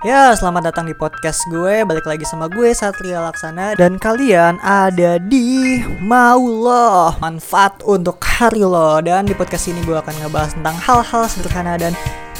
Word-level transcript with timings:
Ya, 0.00 0.32
selamat 0.32 0.72
datang 0.72 0.88
di 0.88 0.96
podcast 0.96 1.44
gue. 1.52 1.84
Balik 1.84 2.08
lagi 2.08 2.24
sama 2.24 2.48
gue 2.48 2.72
Satria 2.72 3.20
Laksana 3.20 3.76
dan 3.76 4.00
kalian 4.00 4.56
ada 4.64 5.20
di 5.20 5.76
Mau 6.00 6.40
Lo, 6.40 7.12
manfaat 7.20 7.84
untuk 7.84 8.16
hari 8.24 8.64
lo. 8.64 9.04
Dan 9.04 9.28
di 9.28 9.36
podcast 9.36 9.68
ini 9.68 9.84
gue 9.84 10.00
akan 10.00 10.24
ngebahas 10.24 10.56
tentang 10.56 10.72
hal-hal 10.80 11.28
sederhana 11.28 11.76
dan 11.76 11.92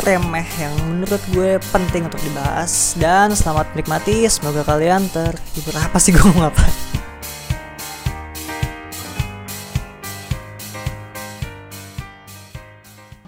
remeh 0.08 0.48
yang 0.56 0.72
menurut 0.88 1.20
gue 1.36 1.60
penting 1.68 2.08
untuk 2.08 2.24
dibahas. 2.24 2.96
Dan 2.96 3.36
selamat 3.36 3.76
menikmati. 3.76 4.24
Semoga 4.32 4.64
kalian 4.64 5.12
terhibur. 5.12 5.76
Apa 5.76 6.00
sih 6.00 6.16
gue 6.16 6.24
ngomong 6.24 6.48
apa? 6.48 6.89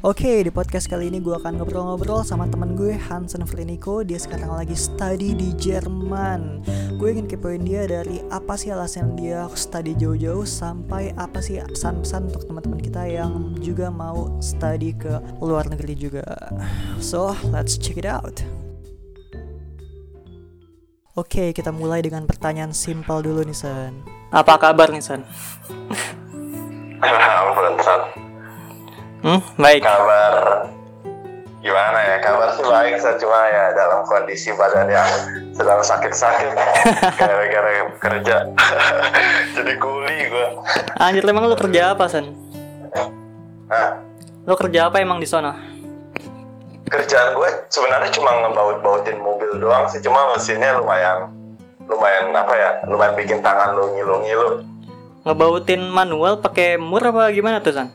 Oke, 0.03 0.43
di 0.43 0.51
podcast 0.51 0.91
kali 0.91 1.15
ini 1.15 1.23
gue 1.23 1.31
akan 1.31 1.63
ngobrol-ngobrol 1.63 2.27
sama 2.27 2.51
temen 2.51 2.75
gue 2.75 2.91
Hansen 2.91 3.47
Freniko. 3.47 4.03
Dia 4.03 4.19
sekarang 4.19 4.51
lagi 4.51 4.75
study 4.75 5.31
di 5.31 5.55
Jerman. 5.55 6.67
Gue 6.99 7.15
ingin 7.15 7.31
kepoin 7.31 7.63
dia 7.63 7.87
dari 7.87 8.19
apa 8.35 8.59
sih 8.59 8.75
alasan 8.75 9.15
dia 9.15 9.47
study 9.55 9.95
jauh-jauh 9.95 10.43
sampai 10.43 11.15
apa 11.15 11.39
sih 11.39 11.63
pesan-pesan 11.63 12.35
untuk 12.35 12.51
teman-teman 12.51 12.83
kita 12.83 13.07
yang 13.07 13.55
juga 13.63 13.95
mau 13.95 14.43
study 14.43 14.91
ke 14.91 15.23
luar 15.39 15.71
negeri 15.71 15.95
juga. 15.95 16.27
So, 16.99 17.39
let's 17.55 17.79
check 17.79 17.95
it 17.95 18.11
out. 18.11 18.43
Oke, 21.15 21.55
kita 21.55 21.71
mulai 21.71 22.03
dengan 22.03 22.27
pertanyaan 22.27 22.75
simpel 22.75 23.23
dulu 23.23 23.47
nih, 23.47 23.55
San. 23.55 24.03
Apa 24.35 24.59
kabar 24.59 24.91
nih, 24.91 24.99
San? 24.99 25.23
Ampun, 26.99 27.79
Sat. 27.79 28.32
Hmm, 29.23 29.41
baik. 29.55 29.81
Kabar 29.81 30.67
gimana 31.63 31.99
ya? 32.03 32.17
Kabar 32.19 32.49
sih 32.53 32.65
baik, 32.65 32.99
Sat. 32.99 33.17
Cuma 33.17 33.39
ya 33.47 33.71
dalam 33.71 34.03
kondisi 34.03 34.51
badan 34.53 34.91
yang 34.91 35.07
sedang 35.55 35.79
sakit-sakit 35.79 36.51
gara-gara 37.21 37.71
kerja. 37.97 38.37
Jadi 39.57 39.73
kuli 39.79 40.27
gue. 40.27 40.47
Anjir, 40.99 41.23
emang 41.23 41.47
lu 41.47 41.55
kerja 41.55 41.95
apa, 41.95 42.11
San? 42.11 42.35
Nah, 43.71 44.03
Lu 44.43 44.59
kerja 44.59 44.91
apa 44.91 44.99
emang 44.99 45.19
di 45.19 45.27
sana? 45.27 45.71
kerjaan 46.93 47.33
gue 47.33 47.49
sebenarnya 47.73 48.13
cuma 48.13 48.29
ngebaut-bautin 48.37 49.17
mobil 49.17 49.57
doang 49.57 49.89
sih. 49.89 50.05
Cuma 50.05 50.29
mesinnya 50.29 50.77
lumayan 50.77 51.33
lumayan 51.89 52.29
apa 52.37 52.53
ya? 52.53 52.71
Lumayan 52.85 53.17
bikin 53.17 53.41
tangan 53.41 53.73
lu 53.73 53.97
ngilu-ngilu. 53.97 54.61
Ngebautin 55.25 55.89
manual 55.89 56.45
pakai 56.45 56.77
mur 56.77 57.01
apa 57.01 57.33
gimana 57.33 57.65
tuh, 57.65 57.73
San? 57.73 57.89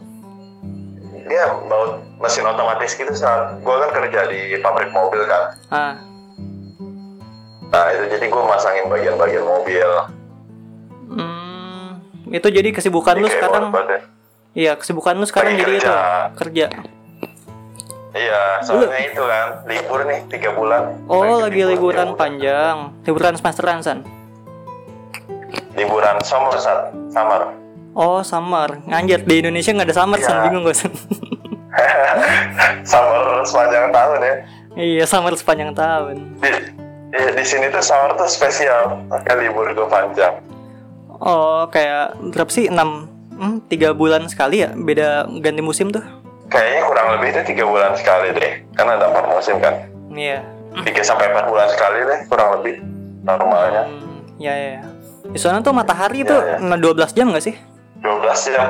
Dia 1.28 1.44
baut 1.62 1.92
mesin 2.18 2.44
otomatis 2.44 2.92
gitu 2.92 3.12
saat 3.12 3.60
gue 3.60 3.76
kan 3.78 3.90
kerja 3.94 4.26
di 4.26 4.40
pabrik 4.58 4.90
mobil 4.90 5.22
kan. 5.24 5.44
Ah, 5.68 5.94
Nah 7.68 7.86
itu 7.92 8.08
jadi 8.10 8.26
gue 8.26 8.44
masangin 8.44 8.88
bagian-bagian 8.88 9.44
mobil. 9.44 9.90
hmm, 11.10 11.88
itu 12.30 12.48
jadi 12.48 12.70
kesibukan 12.72 13.16
lu 13.16 13.28
Jadi 13.28 13.34
kayak 13.34 13.44
sekarang. 13.46 13.66
badan. 13.70 14.02
Iya, 14.54 14.72
kesibukan 14.74 15.14
lu 15.14 15.26
sekarang 15.26 15.52
Lagi 15.54 15.62
jadi 15.62 15.74
itu 15.74 15.84
kerja. 15.84 15.98
kerja. 16.34 16.66
Iya, 18.10 18.42
soalnya 18.64 18.98
itu 19.04 19.22
kan 19.22 19.48
libur 19.66 20.00
nih 20.02 20.20
tiga 20.26 20.50
bulan. 20.52 20.96
Oh, 21.06 21.38
lagi 21.38 21.62
liburan 21.62 22.10
ya. 22.10 22.18
panjang. 22.18 22.78
Liburan 23.04 23.36
semesteran, 23.36 23.84
San. 23.84 24.00
Liburan 25.76 26.18
summer 26.24 26.56
saat 26.56 26.90
summer. 27.08 27.54
Oh, 27.98 28.22
summer. 28.22 28.78
Anjir, 28.86 29.26
di 29.26 29.42
Indonesia 29.42 29.74
nggak 29.74 29.90
ada 29.90 29.96
summer. 29.98 30.18
Iya. 30.22 30.46
Bingung 30.46 30.62
gue, 30.62 30.76
summer 32.86 33.22
sepanjang 33.42 33.90
tahun 33.90 34.20
ya. 34.22 34.36
iya, 34.78 35.04
summer 35.06 35.34
sepanjang 35.34 35.74
tahun. 35.74 36.16
Di, 36.38 36.50
di, 37.10 37.22
di 37.34 37.44
sini 37.44 37.74
tuh 37.74 37.82
summer 37.82 38.14
tuh 38.14 38.30
spesial, 38.30 39.02
makanya 39.10 39.36
libur 39.42 39.66
gue 39.74 39.88
panjang. 39.90 40.38
Oh, 41.18 41.66
kayak 41.68 42.14
berapa 42.30 42.52
sih? 42.54 42.70
6 42.70 42.78
hmm, 43.34 43.66
3 43.66 43.98
bulan 43.98 44.30
sekali 44.30 44.62
ya? 44.62 44.70
Beda 44.78 45.26
ganti 45.42 45.66
musim 45.66 45.90
tuh. 45.90 46.06
Kayaknya 46.48 46.82
kurang 46.86 47.08
lebih 47.18 47.28
itu 47.34 47.42
tiga 47.44 47.66
bulan 47.66 47.92
sekali 47.98 48.32
deh, 48.32 48.52
karena 48.78 48.96
ada 48.96 49.06
empat 49.10 49.26
musim 49.28 49.58
kan. 49.58 49.74
Iya. 50.14 50.40
Tiga 50.86 51.02
sampai 51.02 51.34
empat 51.34 51.50
bulan 51.50 51.68
sekali 51.68 52.00
deh, 52.06 52.20
kurang 52.30 52.62
lebih 52.62 52.76
normalnya. 53.26 53.84
Hmm, 53.90 54.22
ya, 54.38 54.54
ya. 54.54 54.70
ya. 54.80 54.84
Di 55.28 55.40
sana 55.42 55.60
tuh 55.60 55.74
matahari 55.74 56.22
Iya, 56.24 56.30
tuh 56.30 56.40
iya. 56.40 56.56
nge- 56.62 56.82
12 57.12 57.18
jam 57.18 57.28
nggak 57.34 57.44
sih? 57.44 57.56
12 58.00 58.54
jam. 58.54 58.70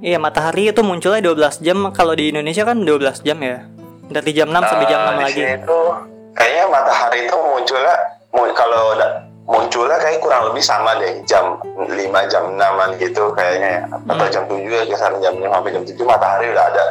Iya 0.00 0.16
matahari 0.16 0.68
itu 0.68 0.80
munculnya 0.80 1.20
12 1.20 1.60
jam 1.60 1.92
Kalau 1.92 2.16
di 2.16 2.32
Indonesia 2.32 2.64
kan 2.64 2.80
12 2.80 3.20
jam 3.20 3.36
ya 3.36 3.68
Dari 4.08 4.32
jam 4.32 4.48
6 4.48 4.56
sampai 4.64 4.86
jam 4.86 5.00
6 5.02 5.12
Nah, 5.12 5.16
lagi 5.20 5.42
tuh 5.60 5.88
kayaknya 6.32 6.64
matahari 6.66 7.20
itu 7.22 7.36
munculnya 7.36 7.94
mu- 8.30 8.54
kalau 8.54 8.96
munculnya 9.44 9.98
kayak 9.98 10.18
kurang 10.18 10.48
lebih 10.48 10.62
sama 10.62 10.96
deh 10.96 11.20
jam 11.24 11.60
5 11.76 11.92
jam 12.26 12.48
6an 12.48 12.96
gitu 12.96 13.28
kayaknya 13.30 13.70
ya. 13.76 13.82
atau 14.08 14.24
Hmm. 14.24 14.32
jam 14.32 14.42
7 14.46 14.72
ya 14.72 14.84
kisaran 14.86 15.18
jam 15.20 15.34
5 15.36 15.52
sampai 15.52 15.70
jam 15.70 15.84
7 15.84 16.04
matahari 16.06 16.46
udah 16.48 16.64
ada. 16.64 16.84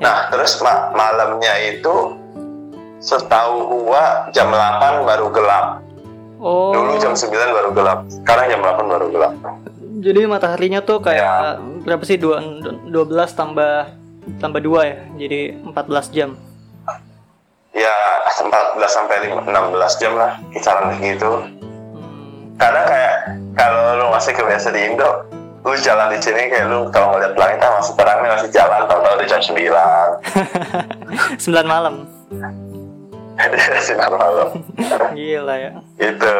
Nah, 0.00 0.16
terus 0.26 0.52
ma- 0.58 0.90
malamnya 0.90 1.54
itu 1.60 1.94
setahu 2.98 3.54
gua 3.86 4.26
jam 4.30 4.48
8 4.48 5.04
baru 5.04 5.28
gelap. 5.30 5.66
Oh 6.36 6.72
Dulu 6.72 6.98
jam 6.98 7.12
9 7.12 7.30
baru 7.52 7.70
gelap. 7.70 7.98
Sekarang 8.10 8.48
jam 8.48 8.60
8 8.60 8.88
baru 8.88 9.06
gelap. 9.06 9.32
Jadi 10.00 10.20
mataharinya 10.24 10.80
tuh 10.80 10.98
kayak 10.98 11.20
Ya. 11.20 11.60
Berapa 11.84 12.02
sih 12.02 12.16
dua- 12.16 12.40
12 12.88 13.30
tambah 13.32 13.92
Tambah 14.36 14.60
2 14.60 14.84
ya? 14.84 14.96
Jadi 15.16 15.40
14 15.64 16.12
jam. 16.12 16.36
Ya 17.72 17.94
14 18.36 18.84
sampai 18.86 19.16
5 19.28 19.40
16 19.44 19.96
jam 19.96 20.12
lah 20.14 20.36
kisaran 20.50 20.96
gitu. 20.98 21.30
hmm. 21.40 22.56
karena 22.56 22.82
kayak 22.84 23.14
kalau 23.54 23.96
lu 23.96 24.06
masih 24.12 24.32
kebiasa 24.34 24.68
di 24.68 24.84
Indo 24.84 25.24
lu 25.60 25.72
jalan 25.76 26.12
di 26.12 26.20
sini 26.20 26.48
kayak 26.48 26.68
lu 26.68 26.88
kalau 26.88 27.16
ngeliat 27.16 27.32
langit 27.36 27.60
ah, 27.60 27.80
masih 27.80 27.94
terang 27.96 28.18
nih 28.20 28.30
masih 28.32 28.50
jalan 28.50 28.80
tahu-tahu 28.84 29.16
di 29.16 29.26
jam 29.28 29.40
9 29.40 29.56
9 31.40 31.64
malam. 31.72 31.94
Sinar 33.86 34.12
malam. 34.12 34.48
Gila 35.16 35.54
ya. 35.56 35.70
Gitu 35.96 36.34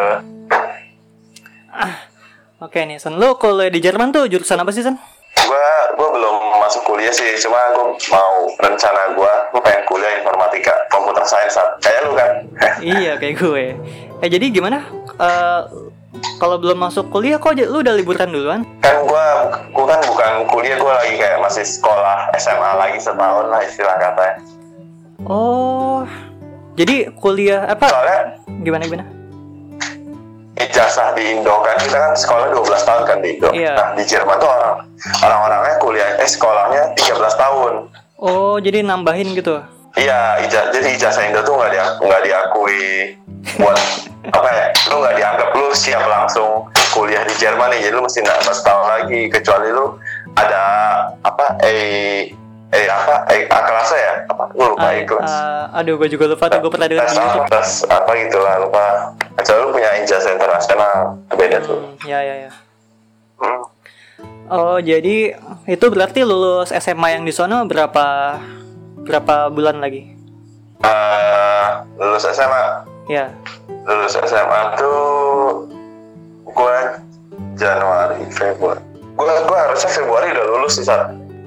Oke 2.61 2.85
nih 2.85 3.01
San 3.01 3.17
Lu 3.17 3.41
kalau 3.41 3.65
di 3.65 3.81
Jerman 3.81 4.13
tuh 4.13 4.29
jurusan 4.29 4.61
apa 4.61 4.69
sih 4.69 4.85
San? 4.85 5.01
gua 5.41 5.73
gua 5.97 6.09
belum 6.13 6.37
masuk 6.61 6.85
kuliah 6.85 7.09
sih 7.09 7.41
cuma 7.41 7.57
gua 7.73 7.97
mau 8.13 8.35
rencana 8.61 9.17
gua 9.17 9.49
gua 9.49 9.61
pengen 9.65 9.83
kuliah 9.89 10.21
informatika 10.21 10.77
komputer 10.93 11.25
science 11.25 11.57
kayak 11.81 12.05
lu 12.05 12.13
kan 12.13 12.31
iya 12.85 13.17
kayak 13.17 13.41
gue 13.41 13.65
Eh 14.21 14.29
jadi 14.29 14.53
gimana? 14.53 14.85
Eh 15.17 15.61
kalau 16.37 16.61
belum 16.61 16.77
masuk 16.77 17.09
kuliah 17.09 17.41
kok 17.41 17.57
lu 17.57 17.81
udah 17.81 17.97
liburan 17.97 18.29
duluan? 18.29 18.61
kan 18.85 19.09
gua 19.09 19.57
gua 19.73 19.97
kan 19.97 20.01
bukan 20.05 20.31
kuliah 20.53 20.77
gua 20.77 21.01
lagi 21.01 21.17
kayak 21.17 21.41
masih 21.41 21.65
sekolah 21.65 22.29
SMA 22.37 22.71
lagi 22.77 23.01
setahun 23.01 23.49
lah 23.49 23.61
istilah 23.65 23.97
katanya 23.97 24.37
Oh 25.25 26.05
Jadi 26.77 27.09
kuliah 27.17 27.65
apa? 27.65 27.89
soalnya 27.89 28.21
Gimana 28.61 28.85
gimana? 28.85 29.20
Ijazah 30.67 31.17
di 31.17 31.33
Indo 31.33 31.65
kan 31.65 31.77
kita 31.81 31.97
kan 31.97 32.13
sekolah 32.13 32.53
12 32.53 32.89
tahun 32.89 33.03
kan 33.09 33.19
di 33.25 33.29
Indo. 33.37 33.49
Iya. 33.53 33.75
Nah 33.77 33.89
di 33.97 34.05
Jerman 34.05 34.37
tuh 34.37 34.51
orang 34.51 34.75
orang-orangnya 35.25 35.77
kuliah 35.81 36.09
eh 36.21 36.29
sekolahnya 36.29 36.83
13 36.97 37.17
tahun. 37.41 37.73
Oh 38.21 38.61
jadi 38.61 38.85
nambahin 38.85 39.33
gitu 39.33 39.61
Iya, 39.99 40.39
ija, 40.47 40.71
jadi 40.71 40.87
ijazah 40.95 41.27
Indo 41.27 41.43
tuh 41.43 41.59
nggak 41.59 41.71
dia 41.75 41.85
nggak 41.99 42.23
diakui 42.23 43.19
buat 43.59 43.81
apa 44.31 44.49
ya? 44.55 44.67
Lu 44.87 45.03
nggak 45.03 45.17
dianggap 45.19 45.49
lu 45.51 45.67
siap 45.75 46.07
langsung 46.07 46.71
kuliah 46.95 47.27
di 47.27 47.35
Jerman 47.35 47.75
nih, 47.75 47.91
jadi 47.91 47.95
lu 47.99 48.07
mesti 48.07 48.23
nambah 48.23 48.55
setahun 48.55 48.87
lagi 48.87 49.27
kecuali 49.27 49.75
lu 49.75 49.99
ada 50.39 50.63
apa 51.27 51.59
eh 51.67 52.31
eh 52.71 52.87
apa 52.87 53.15
eh 53.29 53.43
A 53.47 53.59
kelasnya 53.61 53.99
ya 53.99 54.15
apa 54.27 54.43
lu 54.53 54.65
lupa 54.71 54.85
Ah, 54.85 54.93
eh 54.93 55.03
kelas 55.03 55.27
ah, 55.27 55.65
aduh, 55.75 55.95
gue 55.97 56.09
juga 56.09 56.25
lupa 56.29 56.47
tuh. 56.47 56.59
Gue 56.61 56.71
pernah 56.71 56.87
dengar 56.87 57.05
tes 57.05 57.13
apa 57.13 57.27
YouTube. 57.27 57.51
tes 57.51 57.69
apa 57.85 58.11
gitu 58.17 58.39
lah 58.39 58.55
lupa 58.59 58.85
kecuali 59.35 59.59
lu 59.59 59.69
punya 59.71 59.91
ijazah 59.99 60.31
internasional 60.31 60.95
beda 61.31 61.59
tuh 61.61 61.79
Hmm, 61.81 61.95
ya, 62.05 62.19
ya, 62.21 62.35
ya. 62.47 62.51
Hmm. 63.37 63.63
Oh, 64.47 64.79
jadi 64.79 65.35
itu 65.65 65.85
berarti 65.87 66.21
lulus 66.21 66.71
SMA 66.73 67.09
yang 67.13 67.23
di 67.23 67.31
sono 67.31 67.63
berapa 67.65 68.39
berapa 69.01 69.47
bulan 69.49 69.79
lagi? 69.79 70.11
Eh, 70.81 71.67
lulus 71.97 72.27
SMA 72.27 72.65
Ya. 73.07 73.27
lulus 73.83 74.15
SMA 74.17 74.61
tuh 74.77 75.67
gua 76.47 76.99
Januari 77.53 78.23
Februari 78.29 78.83
gua 79.13 79.35
gua 79.45 79.59
harusnya 79.67 79.91
Februari 79.93 80.31
udah 80.31 80.47
lulus 80.49 80.77
sih 80.77 80.87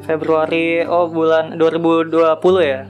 Februari 0.04 0.84
oh 0.84 1.08
bulan 1.10 1.56
2020 1.56 2.12
ya. 2.62 2.82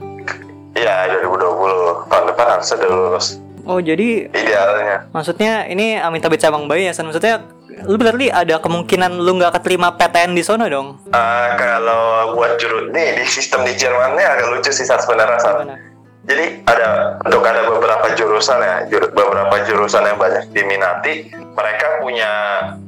iya 0.74 0.96
2020 1.22 2.10
tahun 2.10 2.24
depan 2.34 2.46
harusnya 2.58 2.76
udah 2.82 2.90
lulus 2.90 3.28
Oh, 3.64 3.80
jadi 3.80 4.28
idealnya 4.28 5.08
maksudnya 5.08 5.64
ini 5.72 5.96
Amitabh 5.96 6.36
Bachchan 6.36 6.68
bayi 6.68 6.84
ya, 6.84 6.92
San? 6.92 7.08
Maksudnya 7.08 7.48
lu 7.88 7.96
berarti 7.96 8.28
ada 8.28 8.60
kemungkinan 8.60 9.16
lu 9.24 9.40
nggak 9.40 9.56
keterima 9.56 9.96
PTN 9.96 10.36
di 10.36 10.44
sono 10.44 10.68
dong? 10.68 11.00
Eh, 11.08 11.48
kalau 11.56 12.36
buat 12.36 12.60
juru 12.60 12.92
nih 12.92 13.16
di 13.16 13.24
sistem 13.24 13.64
di 13.64 13.72
Jerman 13.72 14.20
nih 14.20 14.26
agak 14.28 14.52
lucu 14.52 14.68
sih 14.68 14.84
saat 14.84 15.08
sebenarnya. 15.08 15.40
Gimana? 15.40 15.94
jadi 16.24 16.64
ada 16.64 17.20
untuk 17.20 17.44
ada 17.44 17.68
beberapa 17.68 18.16
jurusan 18.16 18.58
ya 18.60 18.76
jur- 18.88 19.12
beberapa 19.12 19.60
jurusan 19.68 20.08
yang 20.08 20.16
banyak 20.16 20.44
diminati 20.56 21.28
mereka 21.52 22.00
punya 22.00 22.32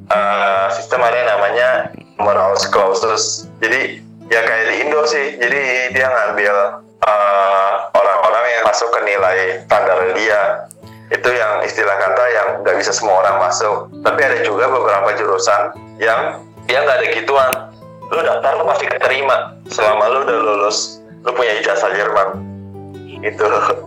uh, 0.09 0.67
sistem 0.73 1.05
ada 1.05 1.17
yang 1.21 1.29
namanya 1.37 1.69
moral 2.17 2.57
clauses 2.73 3.45
jadi 3.61 4.01
ya 4.29 4.41
kayak 4.43 4.65
di 4.69 4.75
Indo 4.83 5.03
sih. 5.05 5.37
Jadi 5.37 5.63
dia 5.93 6.07
ngambil 6.09 6.55
uh, 7.03 7.73
orang-orang 7.93 8.45
yang 8.53 8.65
masuk 8.65 8.89
ke 8.91 9.01
nilai 9.05 9.39
standar 9.65 9.99
dia. 10.15 10.41
Itu 11.07 11.31
yang 11.31 11.63
istilah 11.63 11.95
kata 11.97 12.25
yang 12.35 12.49
nggak 12.67 12.77
bisa 12.77 12.91
semua 12.91 13.23
orang 13.23 13.39
masuk. 13.39 13.87
Tapi 14.03 14.21
ada 14.23 14.39
juga 14.43 14.67
beberapa 14.67 15.15
jurusan 15.15 15.71
yang 16.03 16.43
dia 16.67 16.83
nggak 16.83 16.99
ada 16.99 17.09
gituan. 17.15 17.51
Lu 18.07 18.21
daftar 18.23 18.59
lu 18.59 18.65
pasti 18.67 18.87
keterima. 18.87 19.55
Selama 19.71 20.11
lu 20.11 20.19
udah 20.27 20.39
lulus 20.43 20.99
lu 21.23 21.31
punya 21.31 21.59
ijazah 21.59 21.91
Jerman. 21.95 22.29
Itu 23.17 23.43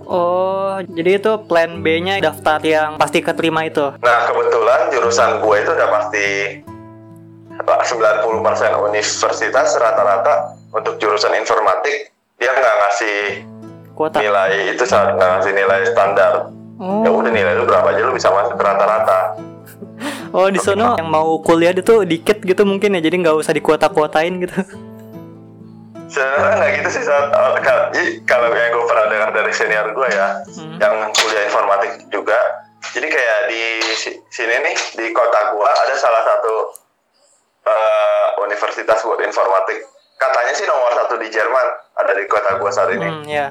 Oh, 0.10 0.82
jadi 0.90 1.22
itu 1.22 1.32
plan 1.46 1.86
B-nya 1.86 2.18
daftar 2.20 2.60
yang 2.66 2.98
pasti 2.98 3.22
keterima 3.22 3.64
itu. 3.64 3.94
nah 4.02 4.26
kebetulan 4.26 4.90
jurusan 4.90 5.40
gue 5.40 5.56
itu 5.60 5.70
udah 5.70 5.90
pasti 5.92 6.26
apa, 7.72 7.84
90% 7.84 8.26
universitas 8.84 9.50
rata-rata 9.76 10.34
untuk 10.70 10.98
jurusan 10.98 11.34
informatik 11.34 12.10
dia 12.36 12.50
nggak 12.50 12.76
ngasih 12.80 13.18
Kuota. 13.92 14.18
nilai 14.18 14.72
itu 14.72 14.84
saat 14.84 15.14
nggak 15.14 15.30
ngasih 15.36 15.54
nilai 15.54 15.82
standar 15.86 16.34
Oh. 16.80 17.04
ya 17.04 17.12
udah 17.12 17.28
nilai 17.28 17.54
lu 17.54 17.68
berapa 17.68 17.92
aja 17.92 18.02
lu 18.02 18.16
bisa 18.16 18.32
masuk 18.32 18.56
rata-rata 18.56 19.36
Oh, 20.30 20.48
di 20.48 20.56
sono 20.58 20.96
yang 20.96 21.06
mau 21.06 21.36
kuliah 21.38 21.74
itu 21.74 22.06
dikit 22.06 22.40
gitu 22.40 22.62
mungkin 22.64 22.94
ya. 22.94 23.02
Jadi 23.02 23.20
nggak 23.20 23.36
usah 23.36 23.52
dikuota-kuotain 23.52 24.40
gitu. 24.40 24.56
sebenarnya 26.08 26.56
nggak 26.56 26.72
gitu 26.78 26.90
sih 26.90 27.04
saat 27.04 27.30
kalau 28.24 28.48
yang 28.48 28.72
gue 28.72 28.86
pernah 28.86 29.06
dengar 29.06 29.30
dari 29.30 29.52
senior 29.52 29.92
gue 29.92 30.08
ya 30.08 30.42
Hmm. 30.50 30.78
yang 30.78 30.96
kuliah 31.12 31.44
informatik 31.46 32.10
juga 32.10 32.40
jadi 32.90 33.06
kayak 33.06 33.40
di 33.46 33.62
si- 33.94 34.18
sini 34.28 34.56
nih 34.60 34.76
di 34.96 35.06
kota 35.12 35.52
gue 35.52 35.68
ada 35.68 35.94
salah 35.94 36.24
satu 36.24 36.54
uh, 37.64 38.28
universitas 38.42 39.02
buat 39.02 39.20
informatik 39.20 39.84
katanya 40.16 40.54
sih 40.54 40.64
nomor 40.64 40.92
satu 40.94 41.16
di 41.16 41.28
Jerman 41.28 41.68
ada 41.96 42.12
di 42.12 42.26
kota 42.26 42.56
gue 42.56 42.70
saat 42.70 42.90
ini 42.92 43.08
Hmm, 43.08 43.24
ya. 43.26 43.48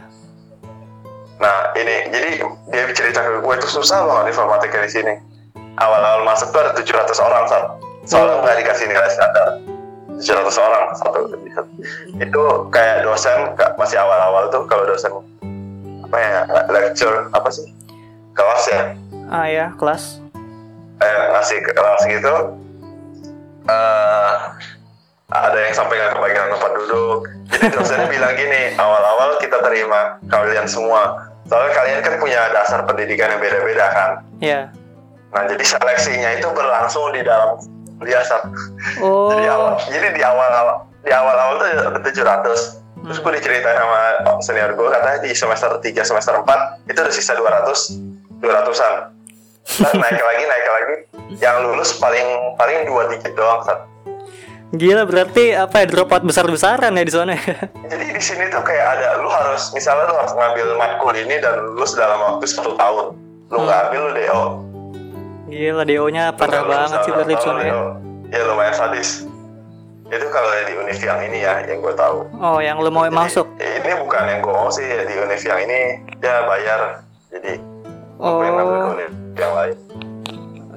Nah 1.39 1.71
ini 1.73 2.09
jadi 2.09 2.31
dia 2.69 2.85
cerita 2.91 3.21
ke 3.21 3.39
gue 3.39 3.55
itu 3.55 3.69
susah 3.71 4.03
banget 4.03 4.33
informatika 4.33 4.79
di 4.79 4.91
sini. 4.91 5.15
Awal-awal 5.77 6.27
masuk 6.27 6.51
tuh 6.51 6.61
ada 6.61 6.73
700 6.75 7.15
orang 7.21 7.45
saat 7.47 7.65
soalnya 8.05 8.35
Oh. 8.35 8.43
nggak 8.43 8.57
dikasih 8.59 8.87
nilai 8.87 9.09
standar. 9.09 9.47
700 10.19 10.59
orang 10.59 10.85
satu 10.93 11.19
itu 12.19 12.43
kayak 12.69 13.07
dosen 13.07 13.39
masih 13.77 13.97
awal-awal 13.97 14.51
tuh 14.51 14.67
kalau 14.67 14.83
dosen 14.83 15.15
apa 16.03 16.17
ya 16.17 16.39
lecture 16.69 17.31
apa 17.31 17.47
sih 17.49 17.71
kelas 18.33 18.65
ya 18.67 18.83
Ah 19.29 19.47
ya, 19.47 19.71
kelas. 19.77 20.19
eh, 20.99 21.23
ngasih 21.31 21.59
ke 21.61 21.71
kelas 21.71 22.03
gitu 22.03 22.35
eh 23.69 24.35
ada 25.29 25.59
yang 25.61 25.77
sampai 25.77 26.01
nggak 26.01 26.17
kebagian 26.17 26.49
tempat 26.57 26.73
duduk 26.73 27.19
jadi 27.53 27.67
dosennya 27.77 28.09
bilang 28.17 28.33
gini 28.33 28.73
awal-awal 28.81 29.37
kita 29.45 29.61
terima 29.61 30.17
kalian 30.33 30.65
semua 30.65 31.29
soalnya 31.45 31.73
kalian 31.77 32.01
kan 32.01 32.15
punya 32.17 32.49
dasar 32.53 32.81
pendidikan 32.89 33.37
yang 33.37 33.41
beda-beda 33.41 33.87
kan 33.93 34.11
Ya. 34.41 34.73
nah 35.37 35.45
jadi 35.45 35.61
seleksinya 35.61 36.41
itu 36.41 36.49
berlangsung 36.49 37.13
di 37.13 37.21
dalam 37.21 37.61
kuliah 38.01 38.25
Sat. 38.25 38.47
Oh. 39.05 39.29
jadi 39.37 39.53
awal 39.53 39.77
jadi 39.93 40.17
di 40.17 40.23
awal-awal 40.25 40.87
di 41.05 41.13
awal-awal 41.13 41.55
tuh 41.61 41.67
ada 41.93 42.01
700 42.01 43.05
terus 43.05 43.19
gue 43.21 43.33
diceritain 43.37 43.79
sama 43.79 44.01
senior 44.41 44.73
gue 44.75 44.89
katanya 44.91 45.19
di 45.23 45.31
semester 45.37 45.71
3 45.77 45.85
semester 46.09 46.35
4 46.41 46.89
itu 46.89 46.99
udah 46.99 47.15
sisa 47.15 47.33
200 47.37 48.41
200an 48.41 48.95
Ntar 49.69 49.95
naik 49.95 50.17
lagi 50.19 50.45
naik 50.45 50.67
lagi 50.67 50.95
yang 51.39 51.57
lulus 51.63 51.93
paling 51.97 52.25
paling 52.57 52.89
dua 52.89 53.13
digit 53.13 53.37
doang 53.37 53.61
Sat. 53.63 53.85
Gila 54.69 55.05
berarti 55.05 55.53
apa 55.53 55.81
ya 55.81 55.87
dropout 55.89 56.25
besar-besaran 56.25 56.93
ya 56.93 57.05
di 57.05 57.13
sana. 57.13 57.37
jadi 57.89 58.05
di 58.09 58.21
sini 58.21 58.49
tuh 58.49 58.61
kayak 58.61 59.01
ada 59.01 59.17
lu 59.17 59.29
harus 59.29 59.73
misalnya 59.73 60.09
lu 60.09 60.17
harus 60.17 60.33
ngambil 60.33 60.67
matkul 60.77 61.13
ini 61.13 61.41
dan 61.41 61.57
lulus 61.63 61.93
dalam 61.93 62.21
waktu 62.21 62.45
satu 62.45 62.77
tahun 62.77 63.17
lu 63.49 63.59
nggak 63.59 63.79
ambil 63.89 64.01
lu 64.01 64.13
DO 64.15 64.43
Gila 65.49 65.85
DO-nya 65.85 66.25
parah 66.37 66.61
banget 66.61 67.01
sih 67.01 67.13
berarti 67.13 67.33
di 67.33 67.41
sana 67.41 67.61
ya. 67.65 67.77
Ya 68.29 68.41
lumayan 68.45 68.77
sadis 68.77 69.25
itu 70.09 70.25
kalau 70.33 70.49
di 70.65 70.73
univ 70.73 71.01
yang 71.01 71.21
ini 71.21 71.45
ya 71.45 71.61
yang 71.65 71.81
gue 71.81 71.93
tahu 71.93 72.25
Oh, 72.37 72.61
yang 72.61 72.81
lu 72.81 72.89
mau 72.89 73.05
Jadi, 73.05 73.13
masuk. 73.13 73.45
ini 73.61 73.93
bukan 74.01 74.25
yang 74.25 74.41
gue 74.41 74.53
mau 74.53 74.69
sih 74.69 74.85
di 74.85 75.15
univ 75.17 75.41
yang 75.41 75.61
ini 75.65 75.81
dia 76.17 76.45
bayar 76.45 76.81
jadi 77.29 77.61
ngambil 78.19 78.65
ke 78.65 78.75
Oh. 78.77 78.93
univ 78.93 79.13
yang 79.35 79.53
lain 79.55 79.77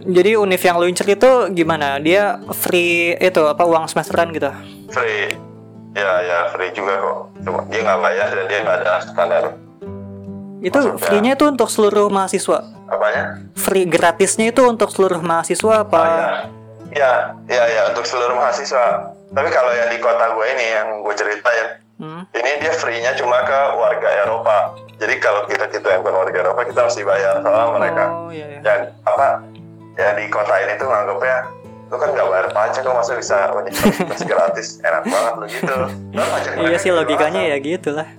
Jadi 0.03 0.31
univ 0.33 0.57
yang 0.59 0.75
lu 0.75 0.85
incer 0.85 1.05
itu 1.07 1.29
gimana? 1.51 1.97
Dia 1.97 2.23
free 2.51 3.13
itu 3.13 3.41
apa 3.43 3.61
uang 3.61 3.85
semesteran 3.85 4.29
gitu? 4.29 4.49
free 4.87 5.37
ya 5.91 6.11
ya 6.21 6.39
free 6.49 6.71
juga 6.71 6.95
kok 6.95 7.17
cuma 7.41 7.59
dia 7.67 7.81
nggak 7.81 7.99
bayar 7.99 8.27
dan 8.29 8.45
dia 8.45 8.59
nggak 8.61 8.77
ada 8.79 8.93
standar 9.01 9.43
Itu 10.59 10.77
Maksudnya? 10.79 10.99
free-nya 10.99 11.31
itu 11.33 11.45
untuk 11.47 11.67
seluruh 11.67 12.07
mahasiswa. 12.07 12.59
apanya 12.85 13.41
Free 13.53 13.83
gratisnya 13.83 14.49
itu 14.49 14.61
untuk 14.63 14.89
seluruh 14.89 15.17
mahasiswa 15.19 15.73
apa? 15.81 15.97
Oh, 15.97 16.05
ya. 16.05 16.29
ya 16.91 17.11
ya 17.47 17.63
ya 17.67 17.81
untuk 17.89 18.03
seluruh 18.03 18.35
mahasiswa 18.35 18.85
tapi 19.27 19.47
kalau 19.47 19.71
yang 19.71 19.87
di 19.87 19.97
kota 19.97 20.27
gue 20.29 20.45
ini 20.49 20.65
yang 20.71 20.87
gue 20.99 21.13
ceritain 21.13 21.80
Hmm. 22.01 22.25
ini 22.33 22.51
dia 22.57 22.73
free-nya 22.73 23.13
cuma 23.13 23.45
ke 23.45 23.59
warga 23.77 24.09
Eropa 24.25 24.73
jadi 24.97 25.21
kalau 25.21 25.45
kita 25.45 25.69
kita 25.69 25.85
yang 25.87 26.01
bukan 26.01 26.17
warga 26.17 26.37
Eropa 26.41 26.65
kita 26.65 26.81
mesti 26.81 27.05
bayar 27.05 27.37
soalnya 27.39 27.67
mereka 27.71 28.03
Oh, 28.09 28.33
iya, 28.33 28.45
iya. 28.47 28.59
dan 28.59 28.79
apa 29.05 29.45
ya 29.93 30.17
di 30.17 30.25
kota 30.25 30.49
ini 30.57 30.73
tuh 30.75 30.89
nganggapnya 30.89 31.37
lu 31.87 31.95
kan 31.95 32.09
nggak 32.09 32.25
bayar 32.25 32.47
pajak 32.49 32.81
lu 32.81 32.91
masa 32.91 33.13
bisa 33.13 33.37
universitas 33.53 34.21
gratis 34.23 34.67
enak 34.87 35.03
banget 35.05 35.33
lu 35.35 35.45
gitu 35.45 35.75
pajak 36.09 36.51
Iya 36.51 36.57
mereka 36.57 36.79
sih 36.79 36.89
gede 36.89 36.97
logikanya 36.97 37.41
ya 37.45 37.57
gitulah. 37.59 38.09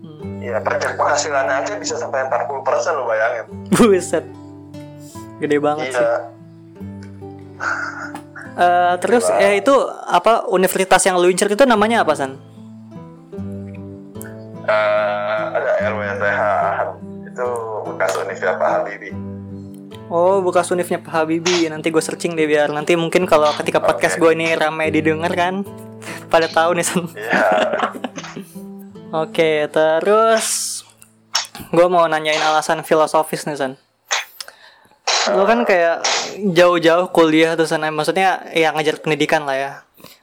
Hmm. 0.00 0.40
iya 0.40 0.56
pajak 0.58 0.96
penghasilannya 0.96 1.54
aja 1.60 1.72
bisa 1.76 1.94
sampai 1.94 2.24
40% 2.24 2.64
persen 2.64 2.96
lu 2.96 3.04
bayangin 3.04 3.44
Buset. 3.70 4.24
Gede 5.36 5.60
banget 5.60 5.92
sih. 5.92 6.00
iya 6.00 6.16
Eh, 8.50 8.94
terus 9.00 9.24
Wah. 9.24 9.40
ya 9.40 9.56
itu 9.56 9.72
apa 10.04 10.44
universitas 10.48 11.00
yang 11.04 11.16
lu 11.16 11.30
incer 11.30 11.48
itu 11.48 11.64
namanya 11.64 12.04
apa 12.04 12.12
San? 12.12 12.36
Eh, 14.70 15.42
ada 15.50 15.70
RWTH 15.82 16.42
itu 17.26 17.48
bekas 17.90 18.12
Universitas 18.16 18.54
Pak 18.54 18.70
Habibie 18.70 19.14
Oh, 20.06 20.42
bekas 20.42 20.66
univnya 20.70 20.98
Pak 20.98 21.12
Habibie. 21.12 21.70
Nanti 21.70 21.86
gue 21.86 21.98
searching 21.98 22.34
deh 22.34 22.42
biar 22.42 22.70
nanti 22.70 22.98
mungkin 22.98 23.26
kalau 23.26 23.46
ketika 23.54 23.78
podcast 23.78 24.18
gue 24.18 24.30
ini 24.30 24.54
ramai 24.54 24.90
didengar 24.90 25.30
kan, 25.30 25.62
pada 26.26 26.50
tahu 26.50 26.74
nih 26.74 26.82
San. 26.82 27.06
iya 27.14 27.46
Oke, 29.22 29.70
terus 29.70 30.82
gue 31.70 31.86
mau 31.86 32.06
nanyain 32.06 32.42
alasan 32.42 32.82
filosofis 32.82 33.46
nih 33.46 33.54
San. 33.54 33.72
Lo 35.30 35.46
kan 35.46 35.62
kayak 35.62 36.02
jauh-jauh 36.42 37.10
kuliah 37.10 37.54
tuh 37.54 37.70
San, 37.70 37.86
maksudnya 37.90 38.50
ya 38.50 38.74
ngajar 38.74 38.98
pendidikan 38.98 39.46
lah 39.46 39.54
ya. 39.54 39.72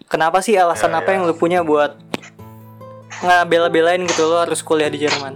Kenapa 0.07 0.39
sih 0.39 0.59
alasan 0.59 0.91
Ya, 0.91 0.99
apa 0.99 1.11
ya. 1.11 1.19
yang 1.19 1.27
lu 1.27 1.35
punya 1.35 1.63
buat 1.63 1.95
ngebela-belain 3.19 4.03
gitu 4.03 4.25
lo 4.25 4.37
harus 4.39 4.61
kuliah 4.61 4.87
di 4.87 4.99
Jerman? 4.99 5.33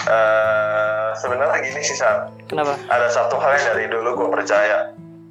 Eh, 0.00 1.08
sebenarnya 1.14 1.60
gini 1.60 1.80
sih 1.82 1.92
San 1.92 2.32
Kenapa? 2.46 2.80
ada 2.88 3.08
satu 3.08 3.36
hal 3.36 3.52
yang 3.52 3.66
dari 3.68 3.86
dulu 3.86 4.08
gue 4.14 4.28
percaya 4.32 4.88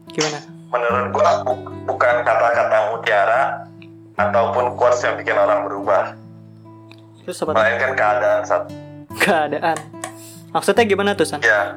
Gimana? 0.07 0.38
menurut 0.67 1.07
gue 1.09 1.25
bu- 1.43 1.65
bukan 1.88 2.15
kata-kata 2.21 2.91
mutiara 2.91 3.65
ataupun 4.15 4.75
quotes 4.75 5.01
yang 5.01 5.17
bikin 5.17 5.33
orang 5.33 5.65
berubah 5.65 6.13
Terus 7.24 7.41
apa? 7.41 7.51
melainkan 7.53 7.91
keadaan 7.93 8.41
saat 8.43 8.63
Keadaan. 9.17 9.77
Maksudnya 10.47 10.86
gimana 10.86 11.12
tuh 11.12 11.25
San? 11.25 11.41
ya 11.41 11.74